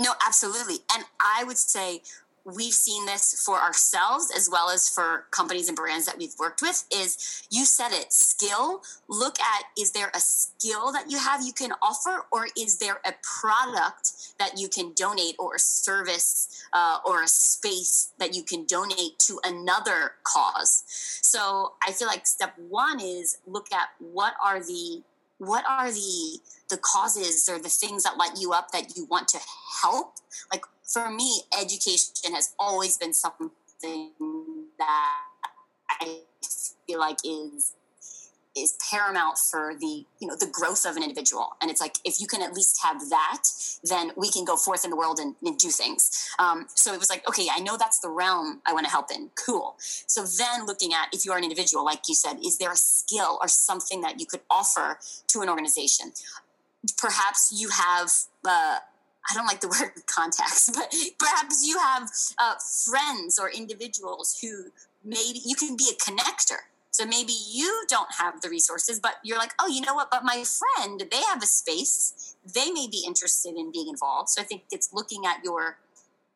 No, 0.00 0.12
absolutely. 0.26 0.78
And 0.94 1.04
I 1.20 1.44
would 1.44 1.58
say 1.58 2.00
we've 2.44 2.72
seen 2.72 3.04
this 3.04 3.42
for 3.44 3.56
ourselves 3.60 4.32
as 4.34 4.48
well 4.50 4.70
as 4.70 4.88
for 4.88 5.26
companies 5.30 5.68
and 5.68 5.76
brands 5.76 6.06
that 6.06 6.16
we've 6.16 6.34
worked 6.38 6.62
with 6.62 6.84
is 6.90 7.42
you 7.50 7.66
said 7.66 7.90
it 7.92 8.10
skill 8.10 8.82
look 9.08 9.38
at 9.38 9.64
is 9.78 9.92
there 9.92 10.10
a 10.14 10.18
skill 10.18 10.90
that 10.90 11.10
you 11.10 11.18
have 11.18 11.42
you 11.44 11.52
can 11.52 11.70
offer 11.82 12.24
or 12.32 12.46
is 12.58 12.78
there 12.78 12.98
a 13.04 13.12
product 13.22 14.32
that 14.38 14.58
you 14.58 14.68
can 14.68 14.90
donate 14.94 15.34
or 15.38 15.56
a 15.56 15.58
service 15.58 16.64
uh, 16.72 16.96
or 17.04 17.22
a 17.22 17.28
space 17.28 18.12
that 18.18 18.34
you 18.34 18.42
can 18.42 18.64
donate 18.64 19.18
to 19.18 19.38
another 19.44 20.12
cause 20.24 20.82
so 21.20 21.74
i 21.86 21.92
feel 21.92 22.08
like 22.08 22.26
step 22.26 22.54
one 22.70 23.00
is 23.00 23.36
look 23.46 23.70
at 23.70 23.90
what 23.98 24.32
are 24.42 24.60
the 24.60 25.02
what 25.40 25.64
are 25.68 25.90
the 25.90 26.38
the 26.68 26.76
causes 26.76 27.48
or 27.48 27.58
the 27.58 27.68
things 27.68 28.04
that 28.04 28.16
light 28.16 28.38
you 28.38 28.52
up 28.52 28.70
that 28.70 28.96
you 28.96 29.06
want 29.06 29.26
to 29.28 29.38
help? 29.82 30.14
Like 30.52 30.64
for 30.92 31.10
me 31.10 31.42
education 31.58 32.34
has 32.34 32.54
always 32.58 32.96
been 32.98 33.14
something 33.14 33.50
that 34.78 35.18
i 36.00 36.18
feel 36.86 36.98
like 36.98 37.16
is 37.24 37.74
is 38.60 38.76
paramount 38.90 39.38
for 39.38 39.74
the 39.78 40.04
you 40.18 40.28
know 40.28 40.36
the 40.38 40.46
growth 40.46 40.84
of 40.86 40.96
an 40.96 41.02
individual. 41.02 41.56
And 41.60 41.70
it's 41.70 41.80
like 41.80 41.96
if 42.04 42.20
you 42.20 42.26
can 42.26 42.42
at 42.42 42.54
least 42.54 42.80
have 42.82 43.08
that 43.10 43.44
then 43.84 44.12
we 44.16 44.30
can 44.30 44.44
go 44.44 44.56
forth 44.56 44.84
in 44.84 44.90
the 44.90 44.96
world 44.96 45.18
and, 45.18 45.34
and 45.44 45.58
do 45.58 45.68
things. 45.68 46.28
Um, 46.38 46.66
so 46.74 46.92
it 46.92 46.98
was 46.98 47.10
like 47.10 47.26
okay 47.28 47.46
i 47.54 47.60
know 47.60 47.76
that's 47.76 47.98
the 48.00 48.08
realm 48.08 48.60
i 48.66 48.72
want 48.72 48.86
to 48.86 48.90
help 48.90 49.10
in. 49.14 49.30
Cool. 49.46 49.74
So 49.78 50.24
then 50.24 50.66
looking 50.66 50.92
at 50.92 51.08
if 51.12 51.24
you 51.24 51.32
are 51.32 51.38
an 51.38 51.44
individual 51.44 51.84
like 51.84 52.08
you 52.08 52.14
said 52.14 52.38
is 52.44 52.58
there 52.58 52.72
a 52.72 52.76
skill 52.76 53.38
or 53.40 53.48
something 53.48 54.00
that 54.02 54.20
you 54.20 54.26
could 54.26 54.40
offer 54.50 54.98
to 55.28 55.40
an 55.40 55.48
organization? 55.48 56.12
Perhaps 56.98 57.52
you 57.54 57.68
have 57.68 58.10
uh, 58.46 58.78
I 59.28 59.34
don't 59.34 59.46
like 59.46 59.60
the 59.60 59.68
word 59.80 59.92
contacts, 60.06 60.70
but 60.70 60.94
perhaps 61.18 61.66
you 61.66 61.78
have 61.78 62.10
uh, 62.38 62.54
friends 62.84 63.38
or 63.38 63.50
individuals 63.50 64.38
who 64.40 64.70
maybe 65.04 65.40
you 65.44 65.54
can 65.54 65.76
be 65.76 65.90
a 65.90 65.96
connector. 65.96 66.66
So 67.00 67.06
maybe 67.06 67.32
you 67.32 67.86
don't 67.88 68.10
have 68.18 68.42
the 68.42 68.50
resources, 68.50 69.00
but 69.00 69.14
you're 69.24 69.38
like, 69.38 69.52
oh, 69.58 69.68
you 69.68 69.80
know 69.80 69.94
what? 69.94 70.10
But 70.10 70.22
my 70.22 70.44
friend, 70.44 71.02
they 71.10 71.22
have 71.30 71.42
a 71.42 71.46
space. 71.46 72.36
They 72.44 72.70
may 72.70 72.88
be 72.88 73.04
interested 73.06 73.56
in 73.56 73.72
being 73.72 73.88
involved. 73.88 74.28
So 74.28 74.42
I 74.42 74.44
think 74.44 74.64
it's 74.70 74.92
looking 74.92 75.24
at 75.24 75.42
your 75.42 75.78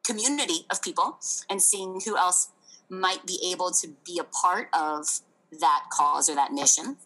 community 0.06 0.64
of 0.70 0.80
people 0.80 1.18
and 1.50 1.60
seeing 1.60 2.00
who 2.06 2.16
else 2.16 2.48
might 2.88 3.26
be 3.26 3.38
able 3.52 3.72
to 3.72 3.88
be 4.06 4.18
a 4.18 4.24
part 4.24 4.70
of 4.72 5.20
that 5.60 5.82
cause 5.92 6.30
or 6.30 6.34
that 6.34 6.50
mission. 6.50 6.96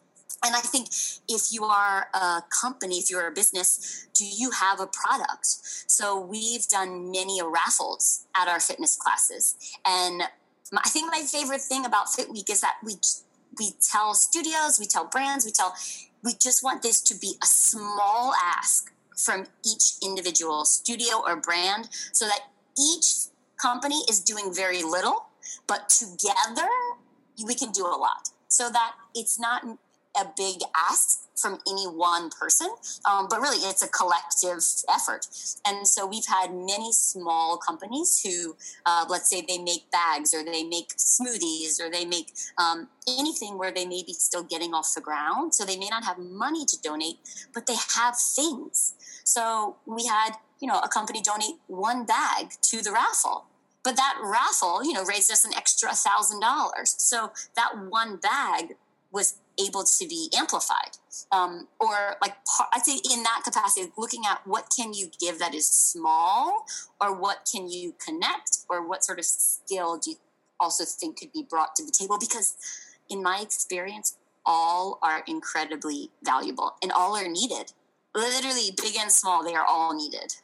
And 0.45 0.55
I 0.55 0.61
think 0.61 0.87
if 1.29 1.53
you 1.53 1.65
are 1.65 2.07
a 2.15 2.45
company, 2.63 2.99
if 2.99 3.11
you're 3.11 3.27
a 3.27 3.33
business, 3.33 4.07
do 4.15 4.25
you 4.25 4.53
have 4.53 4.79
a 4.79 4.87
product? 4.87 5.47
So 5.89 6.21
we've 6.21 6.69
done 6.69 7.11
many 7.11 7.41
raffles 7.45 8.25
at 8.37 8.47
our 8.47 8.61
fitness 8.61 8.95
classes. 8.95 9.57
And 9.85 10.23
I 10.77 10.89
think 10.89 11.11
my 11.11 11.23
favorite 11.23 11.63
thing 11.63 11.85
about 11.85 12.13
Fit 12.13 12.31
Week 12.31 12.49
is 12.49 12.61
that 12.61 12.77
we 12.85 12.95
we 13.59 13.73
tell 13.81 14.15
studios, 14.15 14.79
we 14.79 14.87
tell 14.87 15.07
brands, 15.07 15.45
we 15.45 15.53
tell 15.53 15.75
we 16.25 16.33
just 16.35 16.65
want 16.65 16.83
this 16.83 17.01
to 17.03 17.15
be 17.15 17.35
a 17.43 17.47
small 17.47 18.33
ask 18.35 18.93
from 19.17 19.47
each 19.65 19.95
individual 20.03 20.65
studio 20.65 21.23
or 21.27 21.37
brand 21.37 21.89
so 22.13 22.27
that 22.27 22.41
each 22.79 23.27
company 23.61 24.03
is 24.09 24.21
doing 24.21 24.53
very 24.55 24.83
little, 24.83 25.27
but 25.67 25.89
together 25.89 26.69
we 27.45 27.55
can 27.55 27.71
do 27.71 27.85
a 27.85 27.97
lot. 27.97 28.31
So 28.49 28.71
that 28.71 28.93
it's 29.15 29.39
not 29.39 29.63
a 30.21 30.33
big 30.37 30.57
ask 30.91 31.29
from 31.41 31.59
any 31.69 31.87
one 31.87 32.31
person, 32.31 32.69
um, 33.09 33.27
but 33.29 33.41
really 33.41 33.59
it's 33.69 33.83
a 33.83 33.89
collective 33.89 34.63
effort. 34.93 35.27
And 35.67 35.87
so 35.87 36.07
we've 36.07 36.27
had 36.27 36.53
many 36.53 36.93
small 36.93 37.57
companies 37.57 38.21
who, 38.23 38.57
uh, 38.85 39.07
let's 39.09 39.31
say, 39.31 39.45
they 39.47 39.59
make 39.59 39.91
bags 39.91 40.35
or 40.35 40.45
they 40.45 40.65
make 40.65 40.97
smoothies 40.97 41.81
or 41.81 41.91
they 41.91 42.05
make 42.05 42.33
um, 42.59 42.89
anything 43.09 43.59
where 43.59 43.73
they 43.73 43.87
may 43.87 44.03
be 44.03 44.13
still 44.13 44.43
getting 44.43 44.75
off 44.75 44.95
the 44.95 45.01
ground. 45.01 45.55
So 45.55 45.65
they 45.65 45.77
may 45.77 45.89
not 45.89 46.05
have 46.05 46.19
money 46.19 46.65
to 46.67 46.81
donate, 46.83 47.19
but 47.55 47.67
they 47.67 47.77
have 47.95 48.17
things. 48.19 48.95
So 49.25 49.77
we 49.87 50.07
had, 50.07 50.33
you 50.61 50.69
know, 50.69 50.81
a 50.81 50.89
company 50.89 51.21
donate 51.23 51.57
one 51.69 52.05
bag 52.05 52.55
to 52.63 52.83
the 52.83 52.93
raffle 52.93 53.45
but 53.85 53.97
that 53.97 54.19
raffle 54.23 54.85
you 54.85 54.93
know 54.93 55.05
raised 55.05 55.31
us 55.31 55.45
an 55.45 55.53
extra 55.57 55.91
thousand 55.91 56.41
dollars 56.41 56.95
so 56.99 57.31
that 57.55 57.71
one 57.89 58.17
bag 58.17 58.75
was 59.11 59.39
able 59.67 59.83
to 59.83 60.07
be 60.07 60.31
amplified 60.37 60.97
um, 61.33 61.67
or 61.81 62.17
like 62.23 62.37
i'd 62.75 62.85
say 62.85 62.99
in 63.13 63.23
that 63.23 63.41
capacity 63.45 63.91
looking 63.97 64.23
at 64.29 64.41
what 64.47 64.67
can 64.75 64.93
you 64.93 65.11
give 65.21 65.39
that 65.39 65.55
is 65.55 65.69
small 65.69 66.65
or 67.01 67.15
what 67.15 67.49
can 67.51 67.69
you 67.69 67.95
connect 68.05 68.59
or 68.69 68.87
what 68.87 69.05
sort 69.05 69.19
of 69.19 69.25
skill 69.25 69.99
do 69.99 70.13
you 70.13 70.17
also 70.61 70.85
think 70.85 71.19
could 71.19 71.33
be 71.33 71.45
brought 71.49 71.77
to 71.77 71.85
the 71.85 71.93
table? 71.93 72.19
Because 72.19 72.55
in 73.09 73.23
my 73.23 73.41
experience 73.41 74.17
all 74.45 74.99
are 75.03 75.23
incredibly 75.27 76.11
valuable 76.25 76.75
and 76.83 76.93
all 76.93 77.17
are 77.17 77.29
needed. 77.29 77.73
Literally 78.15 78.71
big 78.77 78.97
and 78.99 79.13
small 79.13 79.45
they 79.45 79.55
are 79.55 79.67
all 79.67 79.95
needed 79.95 80.35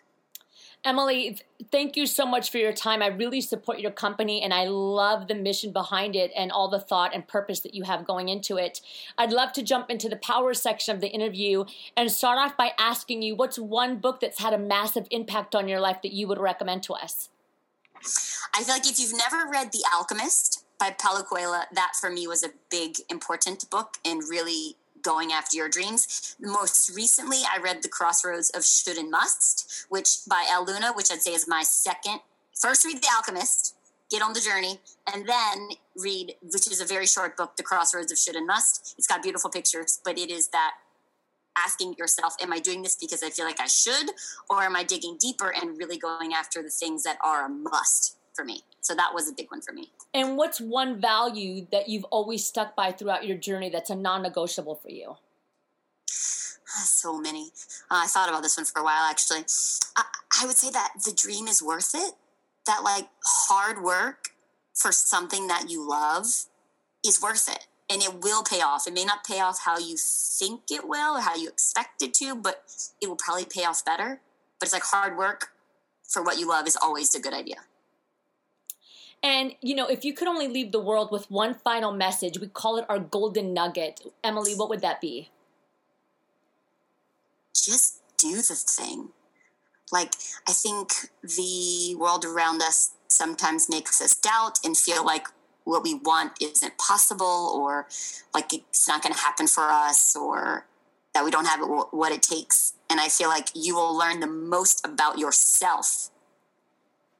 Emily, 0.84 1.38
thank 1.72 1.96
you 1.96 2.06
so 2.06 2.26
much 2.26 2.50
for 2.50 2.58
your 2.58 2.72
time. 2.72 3.02
I 3.02 3.06
really 3.06 3.40
support 3.40 3.78
your 3.78 3.90
company 3.90 4.42
and 4.42 4.52
I 4.52 4.66
love 4.66 5.28
the 5.28 5.34
mission 5.34 5.72
behind 5.72 6.14
it 6.14 6.30
and 6.36 6.52
all 6.52 6.68
the 6.68 6.78
thought 6.78 7.14
and 7.14 7.26
purpose 7.26 7.60
that 7.60 7.74
you 7.74 7.84
have 7.84 8.06
going 8.06 8.28
into 8.28 8.58
it. 8.58 8.82
I'd 9.16 9.32
love 9.32 9.52
to 9.54 9.62
jump 9.62 9.88
into 9.88 10.10
the 10.10 10.16
power 10.16 10.52
section 10.52 10.94
of 10.94 11.00
the 11.00 11.08
interview 11.08 11.64
and 11.96 12.12
start 12.12 12.38
off 12.38 12.54
by 12.58 12.72
asking 12.78 13.22
you 13.22 13.34
what's 13.34 13.58
one 13.58 13.96
book 13.96 14.20
that's 14.20 14.40
had 14.40 14.52
a 14.52 14.58
massive 14.58 15.06
impact 15.10 15.54
on 15.54 15.68
your 15.68 15.80
life 15.80 16.02
that 16.02 16.12
you 16.12 16.28
would 16.28 16.38
recommend 16.38 16.82
to 16.82 16.92
us? 16.92 17.30
I 18.54 18.62
feel 18.62 18.74
like 18.74 18.86
if 18.86 19.00
you've 19.00 19.16
never 19.16 19.50
read 19.50 19.72
The 19.72 19.84
Alchemist 19.94 20.66
by 20.78 20.90
Paulo 20.90 21.22
Coelho, 21.22 21.62
that 21.72 21.92
for 21.98 22.10
me 22.10 22.26
was 22.26 22.42
a 22.42 22.50
big, 22.70 22.96
important 23.08 23.70
book 23.70 23.96
and 24.04 24.20
really 24.28 24.76
going 25.04 25.32
after 25.32 25.56
your 25.56 25.68
dreams. 25.68 26.34
Most 26.40 26.94
recently, 26.94 27.38
I 27.52 27.60
read 27.60 27.82
The 27.82 27.88
Crossroads 27.88 28.50
of 28.50 28.64
Should 28.64 28.96
and 28.96 29.10
Must, 29.10 29.86
which 29.88 30.18
by 30.28 30.46
Elle 30.50 30.64
Luna, 30.64 30.92
which 30.94 31.12
I'd 31.12 31.22
say 31.22 31.34
is 31.34 31.46
my 31.46 31.62
second. 31.62 32.20
First, 32.54 32.84
read 32.84 33.02
The 33.02 33.08
Alchemist, 33.14 33.76
get 34.10 34.22
on 34.22 34.32
the 34.32 34.40
journey, 34.40 34.80
and 35.12 35.26
then 35.28 35.68
read, 35.96 36.34
which 36.42 36.66
is 36.70 36.80
a 36.80 36.86
very 36.86 37.06
short 37.06 37.36
book, 37.36 37.56
The 37.56 37.62
Crossroads 37.62 38.10
of 38.10 38.18
Should 38.18 38.36
and 38.36 38.46
Must. 38.46 38.94
It's 38.98 39.06
got 39.06 39.22
beautiful 39.22 39.50
pictures, 39.50 40.00
but 40.04 40.18
it 40.18 40.30
is 40.30 40.48
that 40.48 40.72
asking 41.56 41.94
yourself, 41.98 42.34
am 42.40 42.52
I 42.52 42.58
doing 42.58 42.82
this 42.82 42.96
because 42.96 43.22
I 43.22 43.30
feel 43.30 43.44
like 43.44 43.60
I 43.60 43.66
should, 43.66 44.10
or 44.50 44.62
am 44.62 44.74
I 44.74 44.82
digging 44.82 45.16
deeper 45.20 45.52
and 45.54 45.78
really 45.78 45.98
going 45.98 46.32
after 46.32 46.62
the 46.62 46.70
things 46.70 47.04
that 47.04 47.18
are 47.22 47.46
a 47.46 47.48
must 47.48 48.16
for 48.34 48.44
me? 48.44 48.62
So 48.80 48.94
that 48.94 49.14
was 49.14 49.28
a 49.28 49.32
big 49.32 49.50
one 49.50 49.60
for 49.60 49.72
me. 49.72 49.90
And 50.12 50.36
what's 50.36 50.60
one 50.60 51.00
value 51.00 51.66
that 51.72 51.88
you've 51.88 52.04
always 52.04 52.44
stuck 52.44 52.76
by 52.76 52.92
throughout 52.92 53.26
your 53.26 53.36
journey 53.36 53.70
that's 53.70 53.90
a 53.90 53.96
non 53.96 54.22
negotiable 54.22 54.74
for 54.76 54.90
you? 54.90 55.16
So 56.66 57.20
many. 57.20 57.50
Uh, 57.88 58.02
I 58.02 58.06
thought 58.08 58.28
about 58.28 58.42
this 58.42 58.56
one 58.56 58.66
for 58.66 58.80
a 58.80 58.84
while 58.84 59.08
actually. 59.08 59.44
I, 59.96 60.02
I 60.42 60.46
would 60.46 60.56
say 60.56 60.70
that 60.70 60.94
the 61.04 61.12
dream 61.12 61.46
is 61.46 61.62
worth 61.62 61.94
it. 61.94 62.14
That 62.66 62.82
like 62.82 63.08
hard 63.24 63.82
work 63.82 64.30
for 64.74 64.90
something 64.90 65.46
that 65.46 65.70
you 65.70 65.88
love 65.88 66.26
is 67.06 67.22
worth 67.22 67.48
it 67.48 67.66
and 67.90 68.02
it 68.02 68.22
will 68.22 68.42
pay 68.42 68.60
off. 68.60 68.86
It 68.86 68.94
may 68.94 69.04
not 69.04 69.24
pay 69.24 69.40
off 69.40 69.60
how 69.64 69.78
you 69.78 69.96
think 69.98 70.62
it 70.70 70.88
will 70.88 71.16
or 71.16 71.20
how 71.20 71.36
you 71.36 71.48
expect 71.48 72.02
it 72.02 72.14
to, 72.14 72.34
but 72.34 72.64
it 73.00 73.08
will 73.08 73.16
probably 73.16 73.44
pay 73.44 73.64
off 73.64 73.84
better. 73.84 74.20
But 74.58 74.66
it's 74.66 74.72
like 74.72 74.82
hard 74.82 75.16
work 75.16 75.50
for 76.08 76.22
what 76.22 76.38
you 76.38 76.48
love 76.48 76.66
is 76.66 76.76
always 76.80 77.14
a 77.14 77.20
good 77.20 77.34
idea. 77.34 77.56
And, 79.24 79.54
you 79.62 79.74
know, 79.74 79.86
if 79.86 80.04
you 80.04 80.12
could 80.12 80.28
only 80.28 80.48
leave 80.48 80.70
the 80.70 80.78
world 80.78 81.10
with 81.10 81.30
one 81.30 81.54
final 81.54 81.92
message, 81.92 82.38
we 82.38 82.46
call 82.46 82.76
it 82.76 82.84
our 82.90 82.98
golden 82.98 83.54
nugget. 83.54 84.02
Emily, 84.22 84.52
what 84.52 84.68
would 84.68 84.82
that 84.82 85.00
be? 85.00 85.30
Just 87.54 88.02
do 88.18 88.36
the 88.36 88.42
thing. 88.42 89.08
Like, 89.90 90.12
I 90.46 90.52
think 90.52 91.08
the 91.22 91.96
world 91.98 92.26
around 92.26 92.60
us 92.60 92.90
sometimes 93.08 93.70
makes 93.70 94.02
us 94.02 94.14
doubt 94.14 94.58
and 94.62 94.76
feel 94.76 95.02
like 95.02 95.26
what 95.64 95.82
we 95.82 95.94
want 95.94 96.32
isn't 96.42 96.76
possible 96.76 97.50
or 97.56 97.86
like 98.34 98.52
it's 98.52 98.86
not 98.86 99.02
going 99.02 99.14
to 99.14 99.20
happen 99.20 99.46
for 99.46 99.70
us 99.70 100.14
or 100.14 100.66
that 101.14 101.24
we 101.24 101.30
don't 101.30 101.46
have 101.46 101.60
what 101.92 102.12
it 102.12 102.20
takes. 102.20 102.74
And 102.90 103.00
I 103.00 103.08
feel 103.08 103.28
like 103.28 103.48
you 103.54 103.74
will 103.74 103.96
learn 103.96 104.20
the 104.20 104.26
most 104.26 104.86
about 104.86 105.18
yourself 105.18 106.10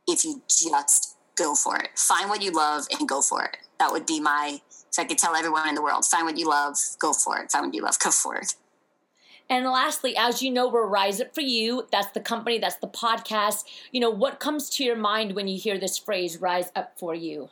if 0.06 0.22
you 0.26 0.42
just 0.48 1.13
go 1.36 1.54
for 1.54 1.76
it. 1.76 1.90
Find 1.96 2.28
what 2.28 2.42
you 2.42 2.50
love 2.50 2.86
and 2.98 3.08
go 3.08 3.20
for 3.20 3.44
it. 3.44 3.56
That 3.78 3.92
would 3.92 4.06
be 4.06 4.20
my, 4.20 4.60
if 4.90 4.98
I 4.98 5.04
could 5.04 5.18
tell 5.18 5.34
everyone 5.34 5.68
in 5.68 5.74
the 5.74 5.82
world, 5.82 6.04
find 6.04 6.26
what 6.26 6.38
you 6.38 6.48
love, 6.48 6.76
go 6.98 7.12
for 7.12 7.38
it. 7.38 7.50
Find 7.50 7.66
what 7.66 7.74
you 7.74 7.82
love, 7.82 7.98
go 7.98 8.10
for 8.10 8.36
it. 8.36 8.54
And 9.50 9.66
lastly, 9.66 10.16
as 10.16 10.42
you 10.42 10.50
know, 10.50 10.68
we're 10.68 10.86
Rise 10.86 11.20
Up 11.20 11.34
for 11.34 11.42
You. 11.42 11.86
That's 11.92 12.10
the 12.12 12.20
company, 12.20 12.58
that's 12.58 12.76
the 12.76 12.88
podcast. 12.88 13.64
You 13.92 14.00
know, 14.00 14.10
what 14.10 14.40
comes 14.40 14.70
to 14.70 14.84
your 14.84 14.96
mind 14.96 15.34
when 15.34 15.48
you 15.48 15.58
hear 15.58 15.78
this 15.78 15.98
phrase, 15.98 16.40
Rise 16.40 16.70
Up 16.74 16.98
for 16.98 17.14
You? 17.14 17.50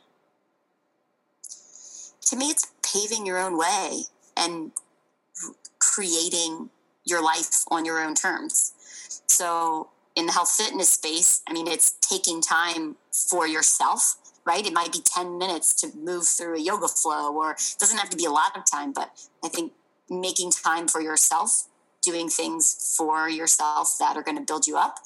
To 2.27 2.35
me, 2.35 2.45
it's 2.47 2.71
paving 2.81 3.25
your 3.25 3.37
own 3.37 3.57
way 3.57 4.03
and 4.35 4.71
creating 5.79 6.69
your 7.05 7.23
life 7.23 7.63
on 7.69 7.85
your 7.85 8.03
own 8.03 8.15
terms. 8.15 8.73
So 9.27 9.89
in 10.15 10.25
the 10.25 10.31
health 10.31 10.49
fitness 10.49 10.89
space, 10.89 11.43
I 11.47 11.53
mean, 11.53 11.67
it's 11.67 11.95
taking 12.01 12.41
time 12.41 12.95
for 13.13 13.47
yourself, 13.47 14.15
right? 14.45 14.65
It 14.65 14.73
might 14.73 14.91
be 14.91 14.99
10 14.99 15.37
minutes 15.37 15.73
to 15.81 15.95
move 15.95 16.27
through 16.27 16.55
a 16.55 16.61
yoga 16.61 16.87
flow, 16.87 17.33
or 17.33 17.51
it 17.51 17.75
doesn't 17.79 17.97
have 17.97 18.09
to 18.09 18.17
be 18.17 18.25
a 18.25 18.31
lot 18.31 18.57
of 18.57 18.63
time, 18.69 18.91
but 18.91 19.11
I 19.43 19.47
think 19.47 19.73
making 20.09 20.51
time 20.51 20.87
for 20.87 21.01
yourself, 21.01 21.67
doing 22.01 22.27
things 22.27 22.95
for 22.97 23.29
yourself 23.29 23.95
that 23.99 24.17
are 24.17 24.23
going 24.23 24.37
to 24.37 24.43
build 24.43 24.67
you 24.67 24.77
up. 24.77 24.97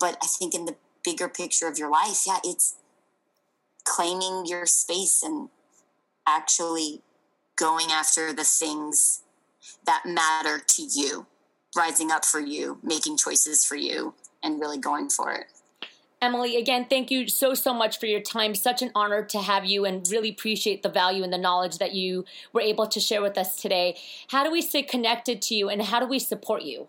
But 0.00 0.16
I 0.22 0.26
think 0.26 0.54
in 0.54 0.64
the 0.64 0.76
bigger 1.04 1.28
picture 1.28 1.68
of 1.68 1.78
your 1.78 1.90
life, 1.90 2.22
yeah, 2.26 2.38
it's 2.44 2.76
claiming 3.84 4.44
your 4.46 4.66
space 4.66 5.22
and 5.22 5.48
actually 6.26 7.02
going 7.56 7.86
after 7.90 8.32
the 8.32 8.44
things 8.44 9.22
that 9.84 10.02
matter 10.04 10.58
to 10.58 10.82
you, 10.82 11.26
rising 11.76 12.10
up 12.10 12.24
for 12.24 12.40
you, 12.40 12.78
making 12.82 13.16
choices 13.16 13.64
for 13.64 13.76
you, 13.76 14.14
and 14.42 14.60
really 14.60 14.78
going 14.78 15.08
for 15.08 15.32
it. 15.32 15.46
Emily, 16.22 16.56
again, 16.56 16.86
thank 16.88 17.10
you 17.10 17.28
so, 17.28 17.52
so 17.52 17.74
much 17.74 18.00
for 18.00 18.06
your 18.06 18.20
time. 18.20 18.54
Such 18.54 18.80
an 18.80 18.90
honor 18.94 19.22
to 19.24 19.38
have 19.38 19.66
you 19.66 19.84
and 19.84 20.06
really 20.10 20.30
appreciate 20.30 20.82
the 20.82 20.88
value 20.88 21.22
and 21.22 21.32
the 21.32 21.38
knowledge 21.38 21.78
that 21.78 21.92
you 21.92 22.24
were 22.52 22.62
able 22.62 22.86
to 22.86 23.00
share 23.00 23.20
with 23.20 23.36
us 23.36 23.56
today. 23.56 23.96
How 24.28 24.42
do 24.42 24.50
we 24.50 24.62
stay 24.62 24.82
connected 24.82 25.42
to 25.42 25.54
you 25.54 25.68
and 25.68 25.82
how 25.82 26.00
do 26.00 26.06
we 26.06 26.18
support 26.18 26.62
you? 26.62 26.88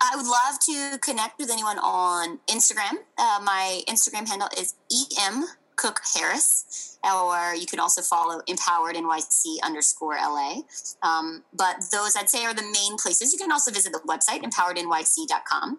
I 0.00 0.16
would 0.16 0.26
love 0.26 0.58
to 0.62 0.98
connect 0.98 1.38
with 1.38 1.50
anyone 1.50 1.78
on 1.78 2.40
Instagram. 2.48 2.94
Uh, 3.16 3.40
my 3.44 3.82
Instagram 3.88 4.28
handle 4.28 4.48
is 4.58 4.74
em 5.20 5.46
Cook 5.78 6.00
Harris, 6.14 6.98
or 7.04 7.54
you 7.54 7.64
can 7.66 7.78
also 7.78 8.02
follow 8.02 8.42
Empowered 8.48 8.96
NYC 8.96 9.62
underscore 9.62 10.16
LA. 10.16 10.62
Um, 11.02 11.44
but 11.54 11.76
those 11.92 12.16
I'd 12.16 12.28
say 12.28 12.44
are 12.44 12.52
the 12.52 12.62
main 12.62 12.98
places. 12.98 13.32
You 13.32 13.38
can 13.38 13.52
also 13.52 13.70
visit 13.70 13.92
the 13.92 14.00
website, 14.00 14.42
empowerednyc.com, 14.42 15.78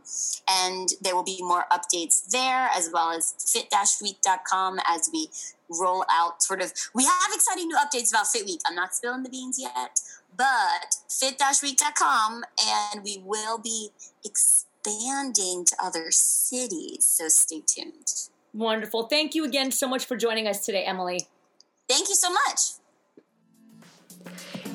and 0.49 0.89
there 1.01 1.15
will 1.15 1.23
be 1.23 1.39
more 1.41 1.65
updates 1.71 2.29
there 2.29 2.69
as 2.73 2.89
well 2.91 3.11
as 3.11 3.35
fit-week.com 3.37 4.79
as 4.87 5.09
we 5.13 5.27
roll 5.69 6.05
out 6.09 6.41
sort 6.41 6.61
of. 6.61 6.71
We 6.95 7.03
have 7.03 7.33
exciting 7.33 7.67
new 7.67 7.77
updates 7.77 8.11
about 8.11 8.27
Fit 8.27 8.45
Week. 8.45 8.61
I'm 8.65 8.75
not 8.75 8.95
spilling 8.95 9.23
the 9.23 9.29
beans 9.29 9.59
yet, 9.59 9.99
but 10.35 10.95
fit-week.com, 11.09 12.43
and 12.65 13.03
we 13.03 13.21
will 13.23 13.57
be 13.57 13.89
expanding 14.23 15.65
to 15.65 15.75
other 15.83 16.07
cities. 16.11 17.05
So 17.05 17.27
stay 17.27 17.61
tuned. 17.65 18.29
Wonderful. 18.53 19.03
Thank 19.03 19.35
you 19.35 19.45
again 19.45 19.71
so 19.71 19.87
much 19.87 20.05
for 20.05 20.17
joining 20.17 20.47
us 20.47 20.65
today, 20.65 20.83
Emily. 20.83 21.27
Thank 21.87 22.09
you 22.09 22.15
so 22.15 22.31
much. 22.31 22.59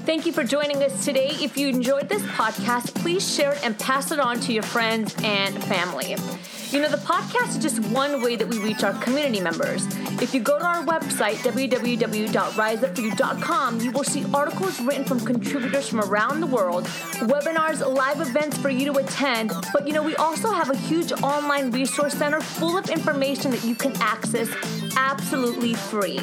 Thank 0.04 0.26
you 0.26 0.32
for 0.32 0.44
joining 0.44 0.82
us 0.82 1.04
today. 1.04 1.30
If 1.40 1.56
you 1.56 1.68
enjoyed 1.68 2.10
this 2.10 2.22
podcast, 2.22 2.94
please 2.94 3.34
share 3.34 3.54
it 3.54 3.64
and 3.64 3.78
pass 3.78 4.10
it 4.10 4.20
on 4.20 4.38
to 4.40 4.52
your 4.52 4.62
friends 4.62 5.14
and 5.24 5.62
family. 5.64 6.16
You 6.70 6.82
know, 6.82 6.88
the 6.88 6.98
podcast 6.98 7.50
is 7.50 7.58
just 7.58 7.78
one 7.90 8.22
way 8.22 8.36
that 8.36 8.46
we 8.46 8.58
reach 8.58 8.82
our 8.82 8.92
community 8.94 9.40
members. 9.40 9.86
If 10.20 10.32
you 10.32 10.40
go 10.40 10.58
to 10.58 10.64
our 10.64 10.84
website, 10.84 11.38
www.riseupforyou.com, 11.38 13.80
you 13.80 13.90
will 13.90 14.04
see 14.04 14.24
articles 14.32 14.80
written 14.80 15.04
from 15.04 15.18
contributors 15.20 15.88
from 15.88 16.00
around 16.00 16.40
the 16.40 16.46
world, 16.46 16.84
webinars, 17.20 17.84
live 17.86 18.20
events 18.20 18.56
for 18.58 18.70
you 18.70 18.92
to 18.92 18.98
attend. 18.98 19.52
But 19.72 19.86
you 19.86 19.92
know, 19.92 20.02
we 20.02 20.16
also 20.16 20.50
have 20.52 20.70
a 20.70 20.76
huge 20.76 21.12
online 21.22 21.70
resource 21.72 22.14
center 22.14 22.40
full 22.40 22.78
of 22.78 22.88
information 22.90 23.50
that 23.50 23.64
you 23.64 23.74
can 23.74 23.92
access 24.00 24.48
absolutely 24.96 25.74
free. 25.74 26.20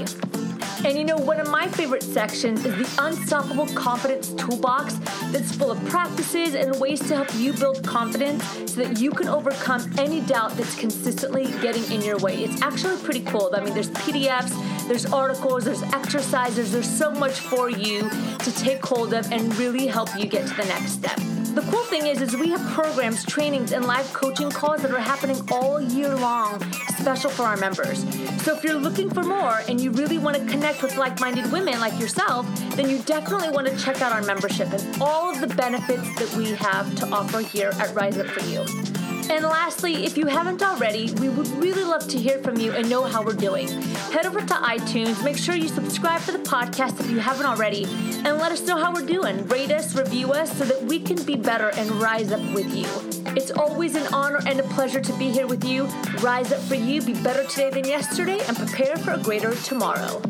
And 0.83 0.97
you 0.97 1.03
know, 1.03 1.17
one 1.17 1.39
of 1.39 1.47
my 1.49 1.67
favorite 1.67 2.01
sections 2.01 2.65
is 2.65 2.75
the 2.75 3.03
Unstoppable 3.05 3.67
Confidence 3.67 4.33
Toolbox 4.33 4.95
that's 5.31 5.55
full 5.55 5.69
of 5.69 5.83
practices 5.85 6.55
and 6.55 6.79
ways 6.79 6.99
to 7.07 7.15
help 7.15 7.33
you 7.35 7.53
build 7.53 7.85
confidence 7.85 8.43
so 8.71 8.83
that 8.83 8.99
you 8.99 9.11
can 9.11 9.27
overcome 9.27 9.93
any 9.99 10.21
doubt 10.21 10.57
that's 10.57 10.79
consistently 10.79 11.45
getting 11.61 11.83
in 11.91 12.01
your 12.01 12.17
way. 12.17 12.43
It's 12.43 12.61
actually 12.63 12.97
pretty 13.03 13.21
cool. 13.21 13.51
I 13.53 13.63
mean, 13.63 13.75
there's 13.75 13.91
PDFs, 13.91 14.87
there's 14.87 15.05
articles, 15.05 15.65
there's 15.65 15.83
exercises, 15.83 16.71
there's 16.71 16.89
so 16.89 17.11
much 17.11 17.39
for 17.39 17.69
you 17.69 18.09
to 18.09 18.51
take 18.55 18.83
hold 18.83 19.13
of 19.13 19.31
and 19.31 19.55
really 19.57 19.85
help 19.85 20.09
you 20.17 20.25
get 20.25 20.47
to 20.47 20.53
the 20.55 20.65
next 20.65 20.93
step. 20.93 21.40
The 21.53 21.61
cool 21.69 21.83
thing 21.83 22.07
is, 22.07 22.21
is 22.21 22.37
we 22.37 22.49
have 22.51 22.65
programs, 22.71 23.25
trainings, 23.25 23.73
and 23.73 23.85
live 23.85 24.11
coaching 24.13 24.49
calls 24.49 24.83
that 24.83 24.91
are 24.91 24.99
happening 24.99 25.37
all 25.51 25.81
year 25.81 26.15
long, 26.15 26.63
special 26.97 27.29
for 27.29 27.43
our 27.43 27.57
members. 27.57 27.99
So 28.43 28.55
if 28.55 28.63
you're 28.63 28.79
looking 28.79 29.09
for 29.09 29.21
more 29.21 29.59
and 29.67 29.79
you 29.81 29.91
really 29.91 30.17
want 30.17 30.37
to 30.37 30.45
connect 30.45 30.81
with 30.81 30.95
like-minded 30.95 31.51
women 31.51 31.77
like 31.81 31.99
yourself, 31.99 32.47
then 32.77 32.89
you 32.89 32.99
definitely 32.99 33.49
want 33.49 33.67
to 33.67 33.77
check 33.77 34.01
out 34.01 34.13
our 34.13 34.21
membership 34.21 34.71
and 34.71 35.01
all 35.01 35.29
of 35.29 35.41
the 35.41 35.53
benefits 35.55 36.07
that 36.19 36.33
we 36.37 36.51
have 36.53 36.95
to 36.95 37.07
offer 37.07 37.41
here 37.41 37.71
at 37.79 37.93
Rise 37.93 38.17
Up 38.17 38.27
For 38.27 38.45
You. 38.45 38.90
And 39.31 39.45
lastly, 39.45 40.03
if 40.03 40.17
you 40.17 40.27
haven't 40.27 40.61
already, 40.61 41.13
we 41.13 41.29
would 41.29 41.47
really 41.63 41.85
love 41.85 42.05
to 42.09 42.17
hear 42.17 42.39
from 42.39 42.57
you 42.57 42.73
and 42.73 42.89
know 42.89 43.05
how 43.05 43.23
we're 43.23 43.31
doing. 43.31 43.69
Head 44.11 44.25
over 44.25 44.41
to 44.41 44.53
iTunes, 44.55 45.23
make 45.23 45.37
sure 45.37 45.55
you 45.55 45.69
subscribe 45.69 46.21
to 46.23 46.33
the 46.33 46.39
podcast 46.39 46.99
if 46.99 47.09
you 47.09 47.19
haven't 47.19 47.45
already, 47.45 47.85
and 48.25 48.37
let 48.39 48.51
us 48.51 48.67
know 48.67 48.75
how 48.75 48.93
we're 48.93 49.05
doing. 49.05 49.47
Rate 49.47 49.71
us, 49.71 49.95
review 49.95 50.33
us, 50.33 50.51
so 50.57 50.65
that 50.65 50.83
we 50.83 50.99
can 50.99 51.23
be 51.23 51.37
better 51.37 51.69
and 51.77 51.89
rise 51.91 52.33
up 52.33 52.41
with 52.53 52.75
you. 52.75 52.85
It's 53.33 53.51
always 53.51 53.95
an 53.95 54.13
honor 54.13 54.41
and 54.45 54.59
a 54.59 54.63
pleasure 54.63 54.99
to 54.99 55.13
be 55.13 55.31
here 55.31 55.47
with 55.47 55.63
you. 55.63 55.85
Rise 56.19 56.51
up 56.51 56.61
for 56.63 56.75
you, 56.75 57.01
be 57.01 57.13
better 57.13 57.45
today 57.45 57.69
than 57.69 57.85
yesterday, 57.85 58.39
and 58.49 58.57
prepare 58.57 58.97
for 58.97 59.13
a 59.13 59.17
greater 59.17 59.55
tomorrow. 59.55 60.21